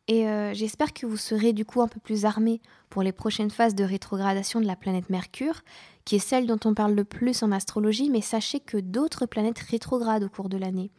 Et 0.06 0.28
euh, 0.28 0.54
j'espère 0.54 0.92
que 0.92 1.06
vous 1.06 1.16
serez 1.16 1.52
du 1.52 1.64
coup 1.64 1.82
un 1.82 1.88
peu 1.88 2.00
plus 2.00 2.24
armés 2.24 2.60
pour 2.88 3.02
les 3.02 3.12
prochaines 3.12 3.50
phases 3.50 3.74
de 3.74 3.84
rétrogradation 3.84 4.60
de 4.60 4.66
la 4.66 4.76
planète 4.76 5.10
Mercure, 5.10 5.60
qui 6.04 6.16
est 6.16 6.20
celle 6.20 6.46
dont 6.46 6.58
on 6.64 6.74
parle 6.74 6.94
le 6.94 7.04
plus 7.04 7.42
en 7.42 7.52
astrologie, 7.52 8.10
mais 8.10 8.20
sachez 8.20 8.60
que 8.60 8.76
d'autres 8.76 9.26
planètes 9.26 9.58
rétrogradent 9.58 10.24
au 10.24 10.28
cours 10.28 10.48
de 10.48 10.56
l'année. 10.56 10.90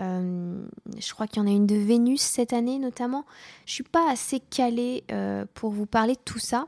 Euh, 0.00 0.66
je 0.98 1.12
crois 1.12 1.26
qu'il 1.26 1.42
y 1.42 1.44
en 1.44 1.48
a 1.48 1.54
une 1.54 1.66
de 1.66 1.76
Vénus 1.76 2.20
cette 2.20 2.52
année 2.52 2.78
notamment. 2.78 3.24
Je 3.64 3.72
suis 3.72 3.84
pas 3.84 4.10
assez 4.10 4.40
calée 4.40 5.04
euh, 5.10 5.44
pour 5.54 5.70
vous 5.70 5.86
parler 5.86 6.14
de 6.14 6.20
tout 6.24 6.38
ça. 6.38 6.66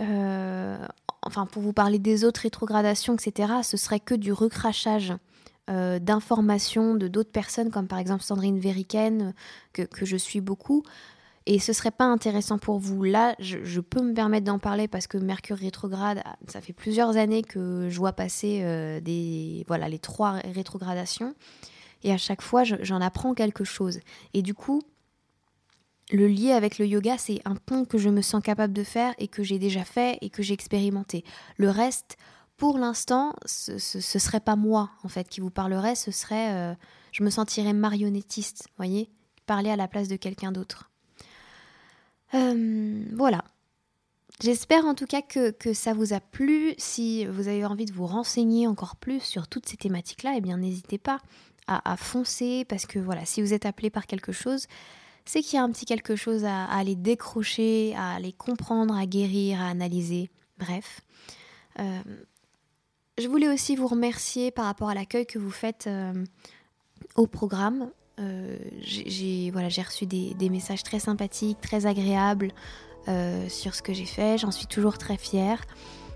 Euh, 0.00 0.78
enfin, 1.22 1.46
pour 1.46 1.62
vous 1.62 1.72
parler 1.72 1.98
des 1.98 2.24
autres 2.24 2.40
rétrogradations, 2.42 3.14
etc. 3.14 3.52
Ce 3.62 3.76
serait 3.76 4.00
que 4.00 4.14
du 4.14 4.32
recrachage 4.32 5.14
d'informations 6.00 6.96
de 6.96 7.06
d'autres 7.06 7.30
personnes, 7.30 7.70
comme 7.70 7.86
par 7.86 8.00
exemple 8.00 8.24
Sandrine 8.24 8.58
Veriken, 8.58 9.34
que, 9.72 9.82
que, 9.82 10.04
je 10.04 10.16
suis 10.16 10.40
beaucoup. 10.40 10.82
Et 11.46 11.60
ce 11.60 11.72
serait 11.72 11.92
pas 11.92 12.06
intéressant 12.06 12.58
pour 12.58 12.80
vous. 12.80 13.04
Là, 13.04 13.36
je, 13.38 13.58
je 13.62 13.80
peux 13.80 14.02
me 14.02 14.12
permettre 14.12 14.46
d'en 14.46 14.58
parler 14.58 14.88
parce 14.88 15.06
que 15.06 15.16
Mercure 15.16 15.58
rétrograde, 15.58 16.24
ça 16.48 16.60
fait 16.60 16.72
plusieurs 16.72 17.16
années 17.16 17.42
que 17.42 17.88
je 17.88 17.96
vois 17.98 18.12
passer 18.12 19.00
des, 19.00 19.64
voilà, 19.68 19.88
les 19.88 20.00
trois 20.00 20.40
rétrogradations. 20.52 21.36
Et 22.02 22.12
à 22.12 22.16
chaque 22.16 22.42
fois, 22.42 22.64
j'en 22.64 23.00
apprends 23.00 23.34
quelque 23.34 23.64
chose. 23.64 24.00
Et 24.34 24.42
du 24.42 24.54
coup, 24.54 24.82
le 26.12 26.26
lien 26.26 26.56
avec 26.56 26.78
le 26.78 26.86
yoga, 26.86 27.18
c'est 27.18 27.40
un 27.44 27.54
pont 27.54 27.84
que 27.84 27.98
je 27.98 28.08
me 28.08 28.22
sens 28.22 28.42
capable 28.42 28.72
de 28.72 28.82
faire 28.82 29.14
et 29.18 29.28
que 29.28 29.42
j'ai 29.42 29.58
déjà 29.58 29.84
fait 29.84 30.18
et 30.20 30.30
que 30.30 30.42
j'ai 30.42 30.54
expérimenté. 30.54 31.24
Le 31.56 31.70
reste, 31.70 32.16
pour 32.56 32.78
l'instant, 32.78 33.34
ce, 33.46 33.78
ce, 33.78 34.18
serait 34.18 34.40
pas 34.40 34.56
moi, 34.56 34.90
en 35.04 35.08
fait, 35.08 35.28
qui 35.28 35.40
vous 35.40 35.50
parlerait, 35.50 35.94
ce 35.94 36.10
serait... 36.10 36.54
Euh, 36.54 36.74
je 37.12 37.24
me 37.24 37.30
sentirais 37.30 37.72
marionnettiste, 37.72 38.68
voyez 38.76 39.10
Parler 39.46 39.70
à 39.70 39.76
la 39.76 39.88
place 39.88 40.06
de 40.06 40.16
quelqu'un 40.16 40.52
d'autre. 40.52 40.90
Euh, 42.34 43.04
voilà. 43.14 43.42
J'espère 44.40 44.86
en 44.86 44.94
tout 44.94 45.06
cas 45.06 45.22
que, 45.22 45.50
que, 45.50 45.74
ça 45.74 45.92
vous 45.92 46.12
a 46.12 46.20
plu. 46.20 46.74
Si 46.78 47.26
vous 47.26 47.48
avez 47.48 47.64
envie 47.64 47.84
de 47.84 47.92
vous 47.92 48.06
renseigner 48.06 48.66
encore 48.66 48.96
plus 48.96 49.20
sur 49.20 49.48
toutes 49.48 49.68
ces 49.68 49.76
thématiques-là, 49.76 50.34
eh 50.36 50.40
bien 50.40 50.56
n'hésitez 50.56 50.98
pas 50.98 51.18
à, 51.70 51.96
foncer 51.96 52.64
parce 52.68 52.86
que 52.86 52.98
voilà, 52.98 53.24
si 53.24 53.40
vous 53.42 53.54
êtes 53.54 53.66
appelé 53.66 53.90
par 53.90 54.06
quelque 54.06 54.32
chose, 54.32 54.66
c'est 55.24 55.42
qu'il 55.42 55.56
y 55.56 55.58
a 55.58 55.62
un 55.62 55.70
petit 55.70 55.84
quelque 55.84 56.16
chose 56.16 56.44
à, 56.44 56.64
aller 56.64 56.96
décrocher, 56.96 57.94
à 57.96 58.14
aller 58.14 58.32
comprendre, 58.32 58.96
à 58.96 59.06
guérir, 59.06 59.60
à 59.60 59.68
analyser. 59.68 60.30
Bref. 60.58 61.00
Euh, 61.78 62.00
je 63.18 63.28
voulais 63.28 63.48
aussi 63.48 63.76
vous 63.76 63.86
remercier 63.86 64.50
par 64.50 64.64
rapport 64.64 64.88
à 64.88 64.94
l'accueil 64.94 65.26
que 65.26 65.38
vous 65.38 65.50
faites 65.50 65.86
euh, 65.86 66.24
au 67.14 67.26
programme. 67.26 67.90
Euh, 68.18 68.58
j'ai 68.82 69.52
reçu 69.52 70.06
des, 70.06 70.34
des, 70.34 70.48
messages 70.50 70.82
très 70.82 70.98
sympathiques, 70.98 71.60
très 71.60 71.86
agréables 71.86 72.52
sur 73.48 73.74
ce 73.74 73.82
que 73.82 73.92
j'ai 73.92 74.04
fait. 74.04 74.38
J'en 74.38 74.52
suis 74.52 74.66
toujours 74.66 74.98
très 74.98 75.16
fière. 75.16 75.60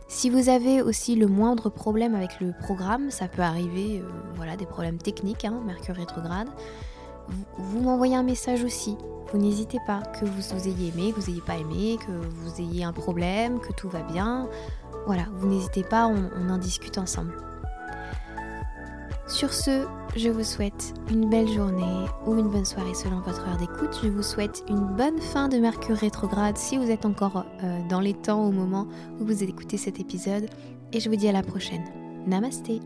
Si 0.06 0.30
vous 0.30 0.48
avez 0.48 0.82
aussi 0.82 1.16
le 1.16 1.26
moindre 1.26 1.70
problème 1.70 2.14
avec 2.14 2.40
le 2.40 2.52
programme, 2.60 3.10
ça 3.10 3.26
peut 3.26 3.42
arriver, 3.42 4.00
euh, 4.00 4.08
voilà, 4.36 4.56
des 4.56 4.66
problèmes 4.66 4.98
techniques, 4.98 5.44
hein, 5.44 5.62
Mercure 5.64 5.96
rétrograde, 5.96 6.48
vous, 7.56 7.80
m'envoyez 7.80 8.14
un 8.14 8.22
message 8.22 8.64
aussi. 8.64 8.96
Vous 9.32 9.38
n'hésitez 9.38 9.78
pas, 9.86 10.02
que 10.20 10.26
vous, 10.26 10.68
ayez 10.68 10.88
aimé, 10.88 11.12
que 11.12 11.20
vous 11.20 11.30
n'ayez 11.30 11.42
pas 11.42 11.56
aimé, 11.56 11.98
que 12.06 12.12
vous 12.12 12.60
ayez 12.60 12.84
un 12.84 12.92
problème, 12.92 13.60
que 13.60 13.72
tout 13.72 13.88
va 13.88 14.02
bien. 14.02 14.48
Voilà, 15.06 15.24
vous 15.32 15.48
n'hésitez 15.48 15.82
pas, 15.82 16.06
on 16.06 16.50
en 16.50 16.58
discute 16.58 16.98
ensemble. 16.98 17.34
Sur 19.26 19.54
ce, 19.54 19.86
je 20.16 20.28
vous 20.28 20.44
souhaite 20.44 20.92
une 21.10 21.30
belle 21.30 21.48
journée 21.48 22.06
ou 22.26 22.36
une 22.36 22.50
bonne 22.50 22.66
soirée 22.66 22.92
selon 22.92 23.20
votre 23.20 23.48
heure 23.48 23.56
d'écoute. 23.56 23.98
Je 24.02 24.08
vous 24.08 24.22
souhaite 24.22 24.62
une 24.68 24.84
bonne 24.96 25.18
fin 25.18 25.48
de 25.48 25.56
Mercure 25.56 25.96
rétrograde 25.96 26.58
si 26.58 26.76
vous 26.76 26.90
êtes 26.90 27.06
encore 27.06 27.46
euh, 27.62 27.80
dans 27.88 28.00
les 28.00 28.12
temps 28.12 28.44
au 28.44 28.50
moment 28.50 28.86
où 29.18 29.24
vous 29.24 29.42
écoutez 29.42 29.78
cet 29.78 29.98
épisode. 29.98 30.46
Et 30.92 31.00
je 31.00 31.08
vous 31.08 31.16
dis 31.16 31.28
à 31.28 31.32
la 31.32 31.42
prochaine. 31.42 31.84
Namasté 32.26 32.80